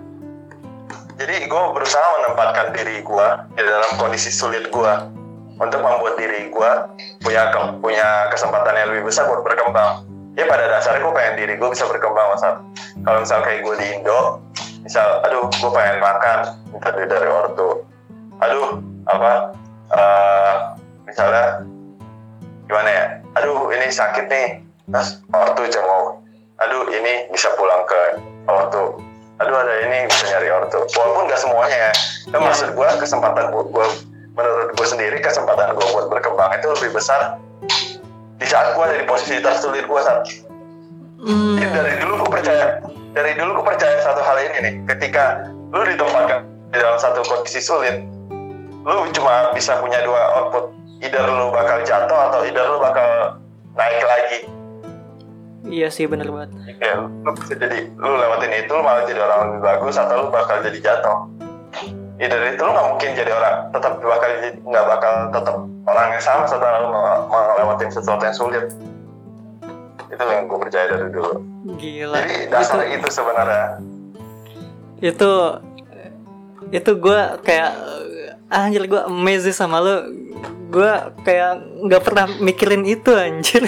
jadi 1.16 1.44
gue 1.44 1.62
berusaha 1.72 2.04
menempatkan 2.18 2.72
diri 2.72 3.00
gue 3.00 3.28
di 3.50 3.62
dalam 3.62 3.90
kondisi 3.96 4.28
sulit 4.28 4.68
gue 4.68 4.92
untuk 5.60 5.80
membuat 5.80 6.16
diri 6.16 6.48
gue 6.48 6.70
punya 7.20 7.52
ke- 7.52 7.76
punya 7.78 8.08
kesempatan 8.28 8.72
yang 8.74 8.88
lebih 8.90 9.06
besar 9.06 9.28
buat 9.28 9.44
berkembang. 9.44 10.08
Ya 10.32 10.48
pada 10.48 10.66
dasarnya 10.66 11.04
gue 11.04 11.12
pengen 11.12 11.34
diri 11.36 11.54
gue 11.54 11.68
bisa 11.68 11.84
berkembang 11.84 12.32
Mas. 12.32 12.44
Kalau 13.04 13.18
misal 13.20 13.44
kayak 13.44 13.60
gue 13.60 13.74
di 13.76 13.86
Indo 13.92 14.40
misal 14.80 15.20
aduh 15.20 15.46
gue 15.46 15.70
pengen 15.70 16.00
makan 16.00 16.38
minta 16.72 16.88
duit 16.90 17.06
dari 17.06 17.28
ortu. 17.28 17.84
Aduh 18.40 18.80
apa 19.04 19.32
eh, 19.92 20.54
misalnya 21.04 21.60
gimana 22.64 22.88
ya? 22.88 23.04
Aduh 23.36 23.68
ini 23.70 23.92
sakit 23.92 24.26
nih. 24.26 24.48
Mas 24.88 25.20
ortu 25.28 25.68
jenguk. 25.68 26.24
Aduh 26.58 26.88
ini 26.88 27.28
bisa 27.28 27.52
pulang 27.54 27.84
ke 27.84 28.00
ortu. 28.46 28.96
Aduh 29.40 29.56
ada 29.56 29.74
ini 29.84 30.08
bisa 30.08 30.24
nyari 30.30 30.48
ortu. 30.48 30.88
Walaupun 30.96 31.28
gak 31.28 31.40
semuanya 31.40 31.76
ya 31.76 31.92
Iya. 32.30 32.38
maksud 32.38 32.68
gue 32.72 32.88
kesempatan 33.00 33.50
gue 33.50 33.86
menurut 34.34 34.68
gue 34.74 34.86
sendiri 34.86 35.18
kesempatan 35.18 35.74
gue 35.74 35.86
buat 35.94 36.06
berkembang 36.08 36.54
itu 36.54 36.66
lebih 36.78 36.98
besar 36.98 37.38
di 38.40 38.46
saat 38.48 38.72
gue 38.72 38.82
ada 38.82 38.96
di 38.96 39.04
posisi 39.04 39.42
tersulit 39.42 39.84
gue 39.84 40.00
saat 40.00 40.24
Hmm. 41.20 41.60
Jadi 41.60 41.68
dari 41.76 41.94
dulu 42.00 42.24
gue 42.24 42.30
percaya, 42.32 42.80
dari 43.12 43.36
dulu 43.36 43.60
gue 43.60 43.66
percaya 43.68 44.00
satu 44.00 44.24
hal 44.24 44.40
ini 44.40 44.58
nih. 44.64 44.74
Ketika 44.88 45.52
lu 45.68 45.84
ditempatkan 45.84 46.48
di 46.72 46.80
dalam 46.80 46.96
satu 46.96 47.20
kondisi 47.28 47.60
sulit, 47.60 48.08
lu 48.88 49.04
cuma 49.12 49.52
bisa 49.52 49.76
punya 49.84 50.00
dua 50.00 50.40
output. 50.40 50.72
Either 51.04 51.28
lu 51.28 51.52
bakal 51.52 51.84
jatuh 51.84 52.18
atau 52.32 52.40
either 52.44 52.64
lu 52.64 52.80
bakal 52.80 53.36
naik 53.76 54.00
lagi. 54.00 54.38
Iya 55.68 55.92
sih 55.92 56.08
bener 56.08 56.32
banget. 56.32 56.56
Ya, 56.80 57.04
lu 57.04 57.30
bisa 57.36 57.52
jadi 57.52 57.92
lu 57.92 58.10
lewatin 58.16 58.52
itu 58.56 58.72
lu 58.72 58.80
malah 58.80 59.04
jadi 59.04 59.20
orang 59.20 59.40
lebih 59.52 59.60
bagus 59.60 60.00
atau 60.00 60.24
lu 60.24 60.26
bakal 60.32 60.64
jadi 60.64 60.78
jatuh. 60.80 61.28
Either 62.20 62.40
itu 62.52 62.60
lu 62.60 62.70
nggak 62.70 62.88
mungkin 62.92 63.10
jadi 63.16 63.32
orang 63.32 63.56
tetap 63.72 63.92
bakal 63.96 64.30
nggak 64.60 64.84
bakal 64.84 65.14
tetap 65.32 65.56
orang 65.88 66.06
yang 66.12 66.22
sama 66.22 66.44
setelah 66.44 66.84
lu 66.84 66.88
mel- 66.92 67.24
melewati 67.32 67.88
sesuatu 67.88 68.22
yang 68.22 68.36
sulit. 68.36 68.64
Itu 70.12 70.20
yang 70.20 70.44
gue 70.44 70.58
percaya 70.60 70.84
dari 70.92 71.08
dulu. 71.08 71.40
Gila. 71.80 72.20
Jadi 72.20 72.36
dasar 72.52 72.84
itu 72.84 73.00
itu 73.00 73.08
sebenarnya 73.08 73.80
itu 75.00 75.32
itu 76.70 76.90
gue 77.00 77.20
kayak 77.42 77.70
ah, 78.52 78.68
anjir 78.68 78.84
gue 78.84 79.00
amazed 79.08 79.56
sama 79.56 79.80
lo 79.80 80.04
gue 80.70 80.92
kayak 81.24 81.52
nggak 81.88 82.02
pernah 82.04 82.24
mikirin 82.38 82.84
itu 82.84 83.10
anjir 83.16 83.64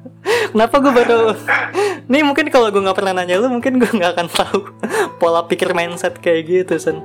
kenapa 0.54 0.78
gue 0.78 0.92
baru 0.94 1.34
nih 2.10 2.22
mungkin 2.22 2.48
kalau 2.54 2.70
gue 2.70 2.80
nggak 2.80 2.96
pernah 2.96 3.12
nanya 3.18 3.42
lu 3.42 3.50
mungkin 3.50 3.82
gue 3.82 3.90
nggak 3.90 4.14
akan 4.16 4.28
tahu 4.30 4.58
pola 5.18 5.44
pikir 5.44 5.74
mindset 5.74 6.16
kayak 6.22 6.46
gitu 6.48 6.78
sen 6.78 7.02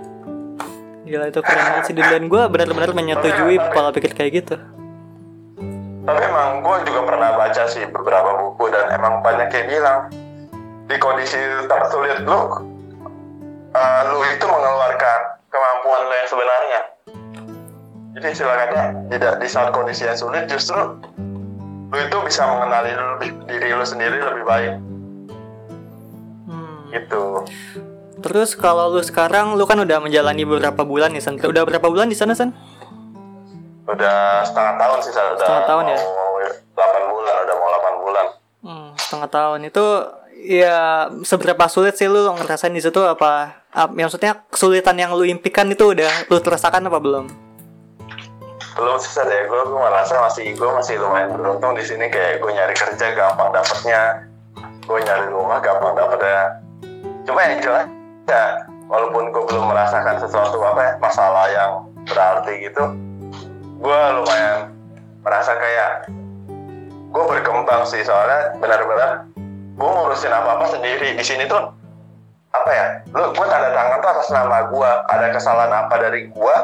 gila 1.12 1.28
itu 1.28 1.44
keren 1.44 1.60
banget 1.60 1.84
sih 1.92 1.94
dan 2.00 2.24
gue 2.32 2.42
benar-benar 2.48 2.96
menyetujui 2.96 3.60
pola 3.76 3.92
pikir 3.92 4.16
kayak 4.16 4.32
gitu 4.40 4.56
Tapi 6.02 6.22
emang 6.26 6.66
gue 6.66 6.76
juga 6.90 7.02
pernah 7.06 7.30
baca 7.38 7.64
sih 7.70 7.86
beberapa 7.86 8.34
buku 8.42 8.74
dan 8.74 8.90
emang 8.90 9.22
banyak 9.22 9.54
yang 9.54 9.68
bilang 9.70 10.00
di 10.90 10.98
kondisi 10.98 11.38
tersulit 11.70 12.26
lu, 12.26 12.42
uh, 13.78 14.02
lu 14.10 14.20
itu 14.34 14.46
mengeluarkan 14.50 15.20
kemampuan 15.54 16.02
lu 16.10 16.14
yang 16.18 16.30
sebenarnya. 16.32 16.80
Jadi 18.18 18.28
silakannya 18.34 18.84
tidak 19.14 19.34
di 19.40 19.48
saat 19.48 19.70
kondisi 19.78 20.10
yang 20.10 20.18
sulit 20.18 20.50
justru 20.50 20.98
lu 21.92 21.98
itu 22.02 22.18
bisa 22.26 22.50
mengenali 22.50 22.98
lu 22.98 23.06
lebih, 23.22 23.30
diri 23.46 23.70
lu 23.70 23.86
sendiri 23.86 24.18
lebih 24.20 24.44
baik 24.48 24.74
Hmm. 26.50 26.82
gitu. 26.98 27.46
Terus 28.22 28.54
kalau 28.54 28.94
lu 28.94 29.02
sekarang 29.02 29.58
lu 29.58 29.66
kan 29.66 29.76
udah 29.76 29.98
menjalani 30.00 30.46
beberapa 30.46 30.86
bulan 30.86 31.12
nih 31.12 31.22
san. 31.22 31.36
Udah 31.36 31.66
berapa 31.66 31.84
bulan 31.84 32.08
di 32.08 32.16
sana 32.16 32.38
san? 32.38 32.54
Udah 33.90 34.46
setengah 34.46 34.74
tahun 34.78 34.98
sih 35.02 35.12
saya 35.12 35.28
udah 35.36 35.44
Setengah 35.44 35.66
tahun 35.68 35.84
ya? 35.90 36.00
mau 36.00 36.34
8 36.78 37.12
bulan 37.12 37.34
udah 37.44 37.56
mau 37.58 37.68
8 37.68 38.04
bulan. 38.06 38.26
Hmm, 38.62 38.90
setengah 38.96 39.30
tahun. 39.30 39.60
Itu 39.68 39.86
ya 40.42 40.80
seberapa 41.26 41.66
sulit 41.68 41.98
sih 41.98 42.08
lu 42.08 42.30
ngerasain 42.32 42.72
di 42.72 42.80
situ? 42.80 43.02
Apa? 43.02 43.62
ap- 43.72 43.96
ya 43.96 44.04
maksudnya 44.04 44.44
kesulitan 44.52 45.00
yang 45.00 45.16
lu 45.16 45.24
impikan 45.24 45.68
itu 45.72 45.96
udah 45.96 46.28
lu 46.28 46.38
terasakan 46.40 46.88
apa 46.88 47.00
belum? 47.00 47.26
belum 48.72 48.96
sih 49.04 49.12
ya 49.20 49.44
gue 49.52 49.62
gue 49.68 49.80
merasa 49.84 50.16
masih 50.24 50.56
gue 50.56 50.70
masih 50.72 50.96
lumayan 50.96 51.36
beruntung 51.36 51.76
di 51.76 51.84
sini. 51.84 52.08
Kayak 52.08 52.40
gue 52.40 52.52
nyari 52.56 52.76
kerja 52.76 53.08
gampang 53.12 53.52
dapetnya. 53.52 54.32
Gue 54.88 55.00
nyari 55.04 55.28
rumah 55.28 55.60
gampang 55.60 55.92
dapetnya. 55.92 56.64
Cuma 57.28 57.44
yang 57.44 57.60
jelas 57.60 58.01
ya 58.30 58.66
walaupun 58.92 59.32
gue 59.32 59.44
belum 59.50 59.66
merasakan 59.72 60.20
sesuatu 60.22 60.60
apa 60.62 60.82
ya 60.82 60.94
masalah 61.00 61.46
yang 61.50 61.72
berarti 62.06 62.54
gitu 62.70 62.84
gue 63.82 64.00
lumayan 64.22 64.70
merasa 65.22 65.54
kayak 65.58 66.10
gue 67.12 67.24
berkembang 67.28 67.84
sih. 67.86 68.02
Soalnya 68.02 68.56
benar-benar 68.58 69.28
gue 69.76 69.90
ngurusin 69.90 70.32
apa 70.32 70.58
apa 70.58 70.66
sendiri. 70.72 71.18
Di 71.18 71.26
sini 71.26 71.46
tuh 71.46 71.60
apa 72.52 72.70
ya 72.72 72.86
lu 73.16 73.32
gue 73.32 73.46
tanda 73.48 73.72
tangan 73.72 73.98
tuh 74.04 74.12
atas 74.12 74.28
nama 74.28 74.58
gue 74.68 74.92
ada 75.08 75.28
kesalahan 75.32 75.72
apa 75.72 75.96
dari 76.04 76.28
gue 76.28 76.56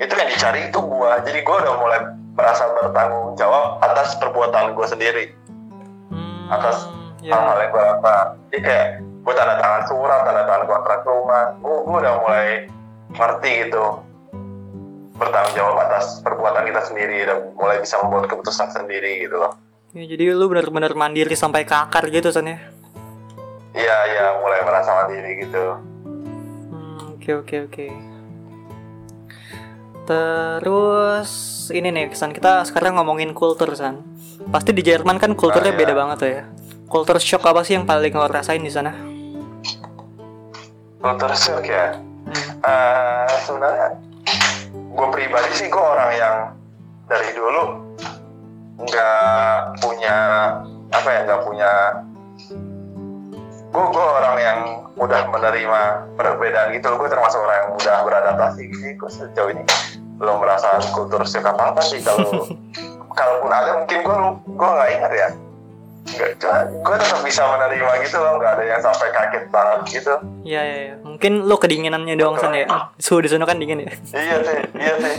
itu 0.00 0.12
yang 0.16 0.30
dicari 0.32 0.72
itu 0.72 0.80
gue 0.80 1.10
jadi 1.28 1.44
gue 1.44 1.56
udah 1.68 1.74
mulai 1.76 2.00
merasa 2.32 2.64
bertanggung 2.80 3.36
jawab 3.36 3.76
atas 3.84 4.16
perbuatan 4.16 4.72
gue 4.72 4.86
sendiri. 4.88 5.24
Hmm, 6.08 6.54
Atas 6.54 6.86
ya. 7.20 7.34
hal-hal 7.34 7.58
yang 7.60 7.70
gue 7.74 7.82
lakukan. 7.82 8.26
Jadi 8.48 8.58
kayak 8.62 8.88
gue 9.28 9.34
tanda 9.34 9.54
tangan 9.54 9.84
surat 9.84 10.24
tanda 10.24 10.42
tangan 10.42 10.64
kontrak 10.64 11.00
rumah 11.04 11.52
gue, 11.54 11.76
gue 11.84 11.96
udah 11.98 12.14
mulai 12.18 12.48
ngerti 13.10 13.50
gitu 13.62 13.84
bertanggung 15.14 15.52
jawab 15.52 15.76
atas 15.82 16.22
perbuatan 16.22 16.64
kita 16.64 16.80
sendiri 16.82 17.18
dan 17.22 17.52
mulai 17.52 17.76
bisa 17.76 17.98
membuat 17.98 18.24
keputusan 18.26 18.72
sendiri 18.72 19.20
gitu 19.20 19.36
loh 19.36 19.52
Ya, 19.90 20.04
jadi 20.06 20.32
lu 20.32 20.46
benar-benar 20.46 20.92
mandiri 20.92 21.32
sampai 21.32 21.64
ke 21.64 21.72
akar 21.72 22.08
gitu 22.08 22.28
san 22.28 22.44
ya? 22.44 22.56
iya 23.74 23.96
iya 24.06 24.24
mulai 24.38 24.60
merasa 24.60 24.92
mandiri 24.94 25.42
gitu 25.42 25.64
Hmm, 26.68 27.16
Oke 27.16 27.30
oke 27.34 27.56
oke. 27.66 27.86
Terus 30.08 31.30
ini 31.68 31.88
nih 31.88 32.08
kesan 32.08 32.32
kita 32.32 32.64
sekarang 32.64 32.96
ngomongin 32.96 33.32
kultur 33.32 33.68
san. 33.72 34.00
Pasti 34.48 34.72
di 34.72 34.80
Jerman 34.80 35.16
kan 35.16 35.32
kulturnya 35.32 35.68
Ah, 35.68 35.74
iya. 35.74 35.80
beda 35.82 35.92
banget 35.94 36.16
tuh 36.16 36.30
ya. 36.30 36.42
Culture 36.84 37.16
shock 37.18 37.44
apa 37.44 37.60
sih 37.60 37.76
yang 37.76 37.84
paling 37.84 38.08
lo 38.10 38.24
rasain 38.24 38.60
di 38.60 38.68
sana? 38.68 38.96
Culture 41.02 41.36
shock 41.38 41.64
ya. 41.64 41.94
Hmm. 42.28 42.44
Eh, 42.60 43.34
sebenarnya 43.46 43.88
gue 44.68 45.08
pribadi 45.14 45.50
sih 45.54 45.68
gue 45.70 45.80
orang 45.80 46.10
yang 46.18 46.36
dari 47.08 47.30
dulu 47.32 47.62
nggak 48.78 49.82
punya 49.82 50.16
apa 50.92 51.08
ya 51.08 51.20
nggak 51.26 51.42
punya 51.42 51.70
gue 53.68 53.84
gue 53.84 54.06
orang 54.06 54.36
yang 54.38 54.58
mudah 54.98 55.22
menerima 55.30 55.82
perbedaan 56.18 56.74
gitu. 56.74 56.88
Gue 56.98 57.08
termasuk 57.08 57.38
orang 57.40 57.56
yang 57.64 57.70
mudah 57.78 57.96
beradaptasi 58.02 58.62
jadi 58.68 58.92
gue 58.98 59.10
sejauh 59.10 59.50
ini 59.54 59.62
belum 60.18 60.42
merasakan 60.42 60.82
kultur 60.92 61.22
shock 61.24 61.46
apa 61.46 61.80
sih. 61.86 62.02
Kalau 62.02 62.44
kalaupun 63.18 63.50
ada 63.50 63.82
mungkin 63.82 63.98
gue 64.02 64.16
gue 64.54 64.68
nggak 64.68 64.90
ingat 64.98 65.12
ya 65.14 65.28
gue 66.18 66.96
tetap 66.96 67.20
bisa 67.20 67.42
menerima 67.46 67.92
gitu 68.02 68.16
loh 68.16 68.36
nggak 68.36 68.52
ada 68.52 68.64
yang 68.66 68.80
sampai 68.80 69.08
kaget 69.08 69.44
banget 69.48 69.80
gitu 69.92 70.14
Iya 70.42 70.62
iya 70.62 70.76
iya. 70.82 70.94
Mungkin 70.98 71.44
lo 71.44 71.56
kedinginannya 71.56 72.14
doang 72.14 72.36
san 72.36 72.52
ya. 72.52 72.64
Suhu 72.96 73.20
di 73.20 73.28
sana 73.28 73.44
kan 73.44 73.56
dingin 73.56 73.80
ya. 73.80 73.92
iya 74.12 74.36
sih 74.40 74.58
iya 74.74 74.94
sih 74.96 75.14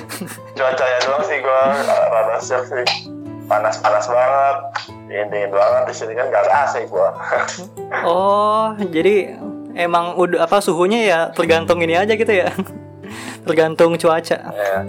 cuacanya 0.53 0.99
doang 1.01 1.23
sih 1.23 1.37
gue 1.37 1.61
rada 1.85 2.37
shock 2.39 2.63
sih 2.65 2.83
panas 3.45 3.77
panas 3.77 4.05
banget 4.05 4.57
dingin 5.05 5.27
dingin 5.27 5.51
banget 5.51 5.83
di 5.85 5.95
sini 5.95 6.13
kan 6.13 6.27
gak 6.27 6.43
ada 6.43 6.53
AC 6.63 6.85
gue 6.85 7.07
Oh, 8.05 8.73
jadi 8.85 9.37
emang 9.73 10.13
udah 10.15 10.43
apa 10.43 10.59
suhunya 10.59 10.99
ya 11.03 11.19
tergantung 11.29 11.79
ini 11.79 11.93
aja 11.93 12.11
gitu 12.11 12.29
ya. 12.29 12.49
tergantung 13.47 13.95
cuaca. 13.95 14.37
iya 14.49 14.79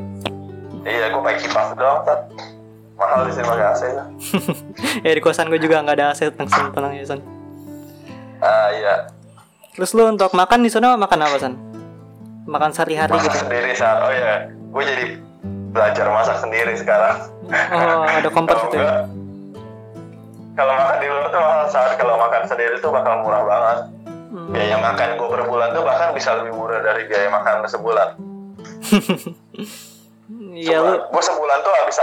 iya 0.83 1.07
gue 1.09 1.21
pakai 1.21 1.39
kipas 1.39 1.73
doang 1.73 2.01
Tat. 2.03 2.21
Mahal 3.01 3.25
di 3.25 3.33
sini 3.33 3.47
pakai 3.47 3.67
AC 3.67 3.83
lah 3.91 4.07
ya 5.07 5.11
di 5.11 5.21
kosan 5.21 5.49
gue 5.49 5.57
juga 5.57 5.81
nggak 5.81 5.97
ada 5.97 6.07
AC 6.13 6.29
tenang 6.29 6.69
tenang 6.71 6.93
ya 6.93 7.05
san. 7.07 7.21
ah 8.39 8.69
iya 8.71 8.95
Terus 9.71 9.91
lu 9.93 10.05
untuk 10.05 10.29
makan 10.31 10.61
di 10.61 10.69
sana 10.69 10.93
makan 10.95 11.19
apa 11.23 11.39
san? 11.39 11.55
Makan 12.43 12.71
sehari-hari 12.71 13.15
gitu. 13.17 13.33
sendiri 13.39 13.73
saat 13.73 13.99
oh 13.99 14.11
ya 14.11 14.45
gue 14.51 14.83
jadi 14.85 15.05
belajar 15.71 16.07
masak 16.07 16.37
sendiri 16.39 16.75
sekarang 16.75 17.17
Oh, 17.49 18.05
ada 18.05 18.29
kompor 18.37 18.59
gitu 18.67 18.77
ya. 18.77 19.07
kalau 20.53 20.73
makan 20.75 20.97
di 20.99 21.07
luar 21.07 21.27
tuh 21.27 21.41
mahal 21.41 21.65
saat 21.67 21.97
kalau 21.97 22.15
makan 22.15 22.43
sendiri 22.45 22.77
tuh 22.79 22.91
bakal 22.91 23.19
murah 23.19 23.43
banget 23.43 23.79
Hmm. 24.31 24.47
biaya 24.49 24.79
makan 24.79 25.19
gue 25.19 25.27
per 25.27 25.43
bulan 25.43 25.69
tuh 25.71 25.83
bahkan 25.83 26.15
bisa 26.15 26.31
lebih 26.33 26.55
murah 26.55 26.79
dari 26.79 27.03
biaya 27.05 27.27
makan 27.29 27.67
sebulan 27.67 28.15
Iya 30.53 30.79
lu 30.79 30.95
gue 31.05 31.23
sebulan 31.25 31.59
tuh 31.61 31.73
habis 31.75 31.99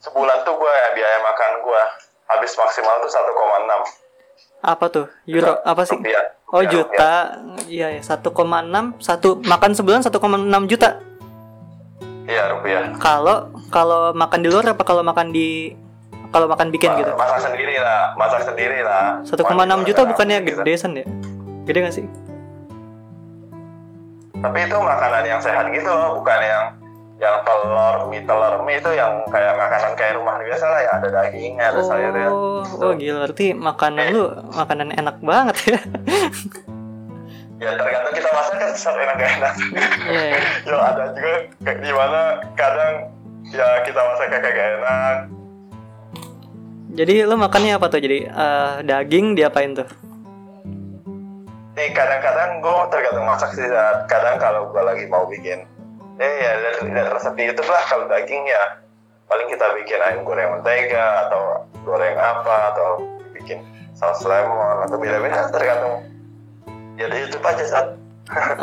sebulan 0.00 0.42
tuh 0.48 0.56
gue 0.56 0.72
ya 0.72 0.88
biaya 0.96 1.18
makan 1.20 1.50
gue 1.60 1.82
habis 2.30 2.52
maksimal 2.56 2.94
tuh 3.04 3.10
1,6 3.12 4.10
apa 4.60 4.84
tuh? 4.92 5.06
Euro 5.24 5.56
apa 5.64 5.82
sih? 5.88 5.96
rupiah. 5.96 6.36
Oh 6.52 6.60
rupiah. 6.60 6.68
juta, 6.68 7.14
iya 7.64 7.88
ya 7.96 8.02
1,6 8.04 8.28
satu 9.00 9.40
makan 9.40 9.70
sebulan 9.72 10.04
1,6 10.04 10.20
juta. 10.68 11.00
Iya 12.28 12.52
rupiah. 12.52 12.92
Kalau 13.00 13.48
kalau 13.72 14.12
makan 14.12 14.40
di 14.44 14.48
luar 14.52 14.76
apa 14.76 14.84
kalau 14.84 15.00
makan 15.00 15.32
di 15.32 15.72
kalau 16.30 16.46
makan 16.46 16.68
bikin 16.70 16.92
gitu? 17.00 17.10
Masak 17.16 17.40
sendiri 17.42 17.80
lah, 17.80 18.14
masak 18.14 18.44
sendiri 18.44 18.84
lah. 18.84 19.24
1,6 19.24 19.48
Makan 19.48 19.82
juta 19.82 20.02
bukannya 20.06 20.38
gitu. 20.44 20.60
gede 20.62 20.74
san 20.76 20.92
ya? 20.94 21.04
Gede 21.64 21.78
gak 21.80 21.94
sih? 21.96 22.06
Tapi 24.40 24.58
itu 24.64 24.76
makanan 24.76 25.24
yang 25.26 25.40
sehat 25.42 25.68
gitu 25.72 25.90
bukan 26.16 26.40
yang 26.40 26.64
yang 27.20 27.44
telur, 27.44 28.08
mie 28.08 28.24
telur, 28.24 28.64
mie 28.64 28.80
itu 28.80 28.90
yang 28.96 29.20
kayak 29.28 29.52
makanan 29.60 29.92
kayak 29.92 30.16
rumah 30.16 30.40
biasa 30.40 30.64
lah 30.64 30.80
ya, 30.80 30.90
ada 30.96 31.08
dagingnya, 31.12 31.64
ada 31.68 31.80
sayurnya. 31.84 32.28
Oh, 32.32 32.64
oh 32.64 32.92
gila 32.96 33.28
berarti 33.28 33.52
makanan 33.52 34.04
lu 34.16 34.24
makanan 34.56 34.88
enak 34.96 35.16
banget 35.20 35.56
ya. 35.76 35.80
Ya 37.60 37.76
tergantung 37.76 38.16
kita 38.16 38.30
masak 38.32 38.56
kan 38.56 38.68
tetap 38.72 38.94
enak 38.96 39.14
gak 39.20 39.32
enak. 39.36 39.54
Iya. 40.08 40.22
iya. 40.32 40.40
ya 40.64 40.76
ada 40.80 41.04
juga 41.12 41.34
kayak 41.60 41.78
gimana 41.84 42.20
kadang 42.56 42.94
ya 43.52 43.68
kita 43.84 44.00
masak 44.00 44.26
kayak 44.32 44.48
gak 44.56 44.68
enak 44.80 45.16
Jadi 46.90 47.14
lu 47.28 47.36
makannya 47.36 47.76
apa 47.76 47.86
tuh? 47.92 48.00
Jadi 48.00 48.24
eh, 48.24 48.72
daging 48.80 49.36
diapain 49.36 49.76
tuh? 49.76 49.84
Nih 51.76 51.92
kadang-kadang 51.92 52.64
gue 52.64 52.76
tergantung 52.88 53.28
masak 53.28 53.52
sih. 53.52 53.68
Kadang 54.08 54.40
kalau 54.40 54.72
gue 54.72 54.82
lagi 54.82 55.04
mau 55.06 55.28
bikin, 55.28 55.69
eh 56.20 56.34
ya 56.44 56.50
lihat 56.84 57.16
resep 57.16 57.32
di 57.34 57.48
YouTube 57.48 57.70
lah. 57.72 57.82
Kalau 57.88 58.04
daging 58.06 58.44
ya 58.44 58.62
paling 59.24 59.48
kita 59.48 59.66
bikin 59.80 60.00
ayam 60.04 60.20
goreng 60.28 60.60
mentega 60.60 61.26
atau 61.26 61.64
goreng 61.82 62.14
apa 62.18 62.76
atau 62.76 62.88
bikin 63.32 63.64
saus 63.96 64.20
lemon 64.28 64.84
atau 64.84 65.00
beda-beda 65.00 65.48
tergantung. 65.48 66.04
Ya 67.00 67.08
di 67.08 67.24
YouTube 67.24 67.44
aja 67.44 67.64
saat. 67.64 67.86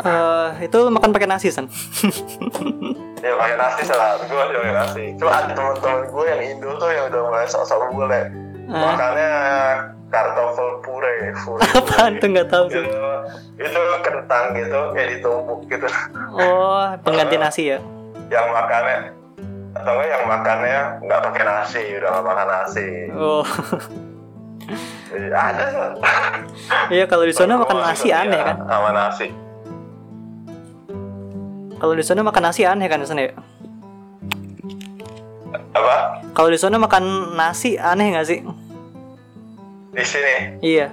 Eh, 0.00 0.64
itu 0.64 0.78
makan 0.88 1.12
pakai 1.12 1.28
nasi 1.28 1.52
san? 1.52 1.68
Ya 3.18 3.34
pakai 3.34 3.58
nasi 3.58 3.82
salah. 3.82 4.14
Gue 4.22 4.38
aja 4.38 4.54
pakai 4.62 4.74
nasi. 4.78 5.04
Cuma 5.18 5.34
ada 5.34 5.50
teman-teman 5.50 6.06
gue 6.06 6.24
yang 6.30 6.40
Indo 6.54 6.70
tuh 6.78 6.86
yang 6.86 7.10
udah 7.10 7.20
mulai 7.26 7.50
sok-sok 7.50 7.90
boleh. 7.90 8.30
Ah. 8.70 8.94
Makannya 8.94 9.32
kartoffel 10.08 10.80
puree. 10.80 11.30
puree 11.44 11.68
Apaan 11.76 12.16
tuh 12.16 12.28
nggak 12.32 12.48
tahu 12.48 12.64
itu, 12.68 12.80
tuh. 12.80 13.20
itu 13.60 13.80
kentang 14.00 14.44
gitu 14.52 14.78
kayak 14.92 15.08
ditumbuk 15.16 15.60
gitu. 15.68 15.86
Oh 16.32 16.84
pengganti 17.00 17.36
nasi 17.36 17.62
ya? 17.72 17.78
yang 18.28 18.52
makannya 18.52 19.08
atau 19.72 19.92
enggak 19.96 20.08
yang 20.10 20.24
makannya 20.28 20.78
nggak 21.00 21.20
pakai 21.24 21.42
nasi 21.44 21.80
udah 21.96 22.08
nggak 22.12 22.26
makan 22.28 22.46
nasi 22.48 22.88
Oh 23.16 23.44
ada 25.32 25.96
iya 26.92 27.08
kalau 27.08 27.24
di 27.24 27.32
sana 27.32 27.56
makan 27.56 27.80
nasi 27.80 28.12
itu 28.12 28.16
aneh 28.16 28.36
dia, 28.36 28.48
kan? 28.52 28.56
sama 28.68 28.90
nasi 28.92 29.26
Kalau 31.78 31.94
di 31.94 32.04
sana 32.04 32.20
makan 32.20 32.42
nasi 32.42 32.62
aneh 32.66 32.84
kan 32.84 33.00
di 33.00 33.08
sana 33.08 33.20
ya? 33.24 33.32
apa 35.72 35.96
Kalau 36.36 36.50
di 36.52 36.58
sana 36.60 36.76
makan 36.76 37.04
nasi 37.32 37.80
aneh 37.80 38.12
nggak 38.12 38.26
sih? 38.28 38.40
Di 39.92 40.04
sini? 40.04 40.34
Iya. 40.60 40.88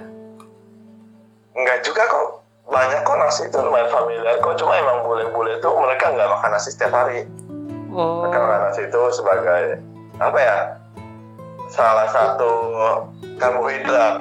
nggak 1.56 1.78
juga 1.82 2.04
kok. 2.04 2.28
Banyak 2.66 3.00
kok 3.00 3.16
nasi 3.16 3.48
itu 3.48 3.56
lumayan 3.56 3.88
familiar 3.88 4.36
kok. 4.38 4.60
Cuma 4.60 4.76
emang 4.76 5.00
bule-bule 5.06 5.56
tuh 5.64 5.72
mereka 5.80 6.12
nggak 6.12 6.28
makan 6.28 6.50
nasi 6.52 6.68
setiap 6.68 6.92
hari. 6.92 7.24
Oh. 7.96 8.20
mereka 8.20 8.44
makan 8.44 8.60
nasi 8.68 8.80
itu 8.84 9.00
sebagai 9.08 9.80
apa 10.20 10.36
ya 10.36 10.56
salah 11.72 12.08
satu 12.12 12.52
karbohidrat. 13.40 14.20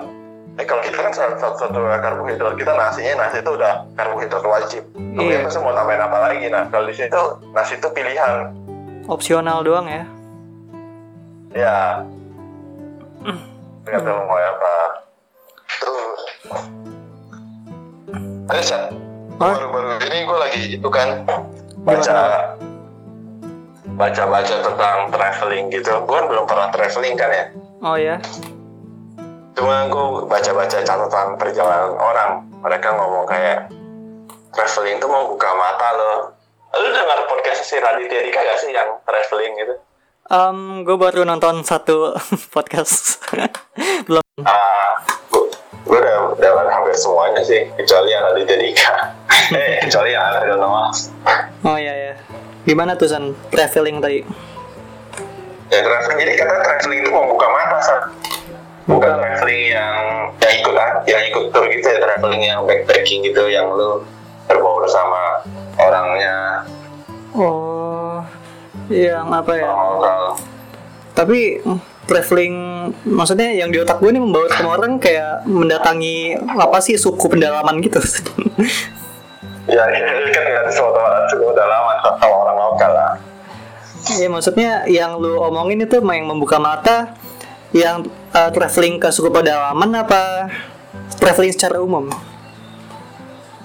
Eh 0.56 0.64
kalau 0.64 0.80
kita 0.80 1.04
kan 1.04 1.12
salah 1.12 1.36
satu, 1.36 1.68
satu 1.68 1.80
karbohidrat. 1.84 2.56
Kita 2.56 2.72
nasinya 2.72 3.28
nasi 3.28 3.44
itu 3.44 3.52
udah 3.52 3.84
karbohidrat 4.00 4.46
wajib. 4.48 4.84
Tapi 4.96 5.28
Iya. 5.28 5.44
kita 5.44 5.60
mau 5.60 5.76
tambahin 5.76 6.04
apa 6.08 6.18
lagi? 6.32 6.48
Nah 6.48 6.64
kalau 6.72 6.88
di 6.88 6.96
sini 6.96 7.12
tuh 7.12 7.44
nasi 7.52 7.76
itu 7.76 7.88
pilihan. 7.92 8.56
Opsional 9.12 9.60
doang 9.62 9.88
ya? 9.92 10.04
ya 11.56 12.04
tergantung 13.86 14.26
mau 14.26 14.36
apa. 14.42 14.76
Terus. 15.78 16.22
Ada. 18.50 18.80
Hah? 19.36 19.52
baru-baru 19.52 20.00
ini 20.08 20.18
gue 20.24 20.38
lagi 20.40 20.62
itu 20.80 20.88
kan 20.88 21.28
baca 21.84 22.56
baca-baca 24.00 24.56
tentang 24.64 24.98
traveling 25.12 25.66
gitu. 25.70 25.92
Gue 26.08 26.16
kan 26.18 26.26
belum 26.26 26.46
pernah 26.50 26.68
traveling 26.74 27.16
kan 27.16 27.30
ya? 27.30 27.46
Oh 27.86 27.96
ya? 27.96 28.18
cuma 29.56 29.88
gue 29.88 30.28
baca-baca 30.28 30.84
catatan 30.84 31.40
perjalanan 31.40 31.96
orang. 31.96 32.32
Mereka 32.60 32.92
ngomong 32.92 33.24
kayak 33.24 33.72
traveling 34.52 35.00
tuh 35.00 35.08
mau 35.08 35.32
buka 35.32 35.48
mata 35.56 35.90
loh. 35.96 36.20
Lu 36.76 36.92
dengar 36.92 37.24
podcast 37.32 37.64
si 37.64 37.80
Raditya 37.80 38.20
Dika 38.20 38.40
gak 38.44 38.60
sih 38.60 38.76
yang 38.76 39.00
traveling 39.08 39.56
gitu 39.64 39.80
Um, 40.26 40.82
gue 40.82 40.98
baru 40.98 41.22
nonton 41.22 41.62
satu 41.62 42.18
podcast. 42.56 43.22
Belum. 44.10 44.26
Ah, 44.42 44.98
gue 45.30 45.46
gue 45.86 45.98
udah 46.02 46.34
udah 46.34 46.66
hampir 46.66 46.98
semuanya 46.98 47.46
sih 47.46 47.70
kecuali 47.78 48.10
yang 48.10 48.26
Raditya 48.26 48.58
Dika 48.58 48.94
eh 49.54 49.78
kecuali 49.86 50.12
yang 50.12 50.26
Ariel 50.34 50.58
Noah 50.58 50.90
Oh 51.62 51.78
iya 51.78 51.94
ya. 51.94 52.14
Gimana 52.66 52.98
tuh 52.98 53.06
san 53.06 53.32
traveling 53.54 54.02
tadi? 54.02 54.20
ya 55.66 55.82
traveling 55.82 56.18
jadi 56.22 56.34
kata 56.38 56.54
traveling 56.62 57.00
itu 57.02 57.10
mau 57.10 57.26
buka 57.26 57.48
mata 57.50 57.78
san 57.82 58.02
bukan 58.86 59.18
traveling 59.18 59.74
yang 59.74 59.98
yang 60.38 60.54
ikut 60.62 60.76
ah, 60.78 61.02
yang 61.06 61.22
ikut 61.26 61.44
tour 61.50 61.66
gitu 61.66 61.86
ya 61.86 61.98
traveling 61.98 62.42
yang 62.42 62.62
backpacking 62.66 63.26
gitu 63.26 63.50
yang 63.50 63.66
lu 63.74 64.02
berbaur 64.46 64.86
sama 64.86 65.42
orangnya 65.78 66.66
Oh, 67.36 68.22
yang 68.90 69.28
apa 69.34 69.52
ya? 69.56 69.70
Tapi 71.16 71.64
traveling 72.06 72.56
maksudnya 73.06 73.50
yang 73.54 73.74
di 73.74 73.82
otak 73.82 73.98
gue 73.98 74.14
nih 74.14 74.22
membawa 74.22 74.46
semua 74.54 74.78
orang 74.78 75.02
kayak 75.02 75.46
mendatangi 75.50 76.38
apa 76.38 76.78
sih 76.82 76.96
suku 76.96 77.26
pendalaman 77.26 77.82
gitu. 77.82 77.98
ya 79.66 79.82
ini 79.90 80.30
kan 80.30 80.44
nggak 80.46 80.66
sesuatu 80.70 81.02
suku 81.34 81.46
udah 81.50 81.66
lama 81.66 81.94
sama 82.06 82.26
orang 82.30 82.58
lokal 82.58 82.92
lah 82.94 83.14
Iya 84.06 84.30
maksudnya 84.30 84.86
yang 84.86 85.18
lu 85.18 85.42
omongin 85.42 85.82
itu 85.82 85.98
yang 85.98 86.30
membuka 86.30 86.62
mata 86.62 87.18
yang 87.74 88.06
uh, 88.38 88.54
traveling 88.54 89.02
ke 89.02 89.10
suku 89.10 89.34
pedalaman 89.34 89.90
apa 89.98 90.46
traveling 91.18 91.50
secara 91.50 91.82
umum? 91.82 92.14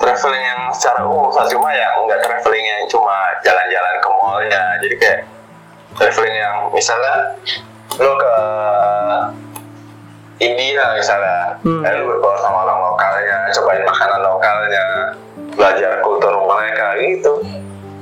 traveling 0.01 0.41
yang 0.41 0.61
secara 0.73 1.05
umum 1.05 1.29
cuma 1.29 1.69
ya 1.77 1.93
nggak 2.09 2.21
traveling 2.25 2.65
yang 2.65 2.83
cuma 2.89 3.37
jalan-jalan 3.45 3.95
ke 4.01 4.09
ya 4.47 4.65
jadi 4.79 4.95
kayak 4.97 5.21
traveling 5.93 6.37
yang 6.37 6.57
misalnya 6.71 7.15
lo 7.99 8.13
ke 8.15 8.35
India 10.41 10.85
misalnya 10.97 11.61
Hmm. 11.61 11.85
eh, 11.85 11.93
lu 11.95 12.09
berbaur 12.09 12.41
sama 12.41 12.65
orang 12.65 12.81
lokalnya 12.83 13.37
cobain 13.53 13.85
makanan 13.85 14.21
lokalnya 14.23 14.85
belajar 15.53 16.01
kultur 16.01 16.33
mereka 16.41 16.87
gitu 16.99 17.33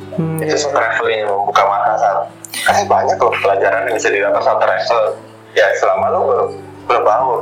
Hmm, 0.08 0.34
itu 0.36 0.50
sih 0.56 0.70
traveling 0.70 1.22
yang 1.22 1.30
membuka 1.30 1.62
mata 1.62 1.94
Sat. 1.94 2.18
karena 2.60 2.82
banyak 2.86 3.16
loh 3.16 3.30
pelajaran 3.38 3.86
yang 3.86 3.94
bisa 3.94 4.10
didapat 4.10 4.40
saat 4.40 4.58
travel 4.58 5.02
ya 5.52 5.66
selama 5.74 6.06
lo 6.08 6.20
ber 6.20 6.40
berbaur 6.88 7.38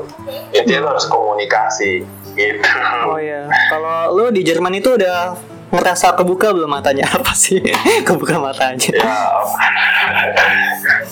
intinya 0.51 0.81
lo 0.83 0.89
harus 0.93 1.07
komunikasi 1.07 2.05
gitu 2.33 2.61
Oh 3.07 3.17
iya, 3.17 3.49
kalau 3.71 4.13
lu 4.13 4.29
di 4.29 4.43
Jerman 4.43 4.75
itu 4.75 4.93
udah 4.93 5.33
ngerasa 5.67 6.15
kebuka 6.15 6.55
belum 6.55 6.71
matanya 6.71 7.05
apa 7.17 7.33
sih? 7.33 7.59
kebuka 8.03 8.39
matanya. 8.39 8.87
ya 8.95 9.03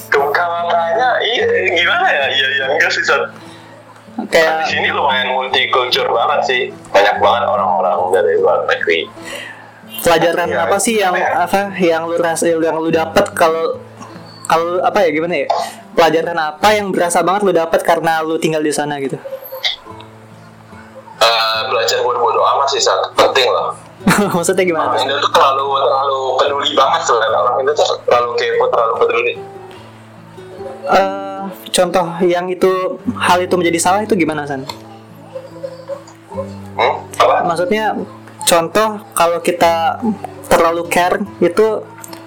kebuka 0.08 0.42
matanya 0.46 1.08
iya 1.20 1.46
gimana 1.74 2.06
ya 2.06 2.24
iya 2.30 2.46
iya 2.54 2.64
enggak 2.70 2.90
sih 2.90 3.02
Sat. 3.02 3.22
di 4.14 4.30
Kayak 4.30 4.70
sini 4.70 4.94
lumayan 4.94 5.34
multicultural 5.34 6.14
banget 6.14 6.40
sih 6.46 6.62
banyak 6.88 7.18
banget 7.18 7.42
orang-orang 7.44 7.98
dari 8.14 8.32
luar 8.38 8.62
negeri 8.64 9.10
pelajaran 10.00 10.48
Iya, 10.48 10.62
apa 10.64 10.76
sih 10.78 10.94
yang 10.96 11.14
iya. 11.14 11.44
apa 11.44 11.74
yang 11.76 12.06
lu 12.06 12.16
rasa 12.16 12.46
yang 12.46 12.78
lu 12.78 12.94
dapat 12.94 13.26
kalau 13.34 13.82
kalau 14.44 14.78
apa 14.84 15.02
ya 15.02 15.10
gimana 15.10 15.34
ya? 15.42 15.48
Pelajaran 15.94 16.36
apa 16.36 16.68
yang 16.76 16.92
berasa 16.92 17.24
banget 17.24 17.42
lu 17.42 17.52
dapat 17.52 17.80
karena 17.80 18.20
lu 18.20 18.36
tinggal 18.36 18.60
di 18.60 18.70
sana 18.70 19.00
gitu? 19.00 19.16
Eh, 21.16 21.60
belajar 21.66 21.98
buat 22.04 22.18
bodo 22.20 22.38
amat 22.44 22.68
sih 22.68 22.82
Sat. 22.82 23.00
penting 23.16 23.48
loh 23.48 23.72
Maksudnya 24.36 24.64
gimana? 24.64 24.92
orang 24.92 25.02
Indo 25.04 25.16
tuh 25.22 25.32
terlalu 25.32 25.66
terlalu 25.80 26.20
peduli 26.38 26.70
banget 26.76 27.00
sebenarnya 27.08 27.38
orang 27.40 27.56
Indo 27.62 27.72
tuh 27.72 27.86
terlalu 28.04 28.30
kepo 28.38 28.64
terlalu 28.70 28.94
peduli 29.00 29.34
Eh, 30.84 31.42
contoh 31.72 32.06
yang 32.20 32.44
itu 32.52 33.00
hal 33.16 33.40
itu 33.40 33.56
menjadi 33.56 33.78
salah 33.80 34.00
itu 34.04 34.12
gimana 34.16 34.44
san? 34.44 34.68
hmm? 36.76 36.94
apa 37.24 37.40
Maksudnya 37.48 37.96
contoh 38.44 39.00
kalau 39.16 39.40
kita 39.40 39.96
terlalu 40.52 40.84
care 40.92 41.24
itu 41.40 41.80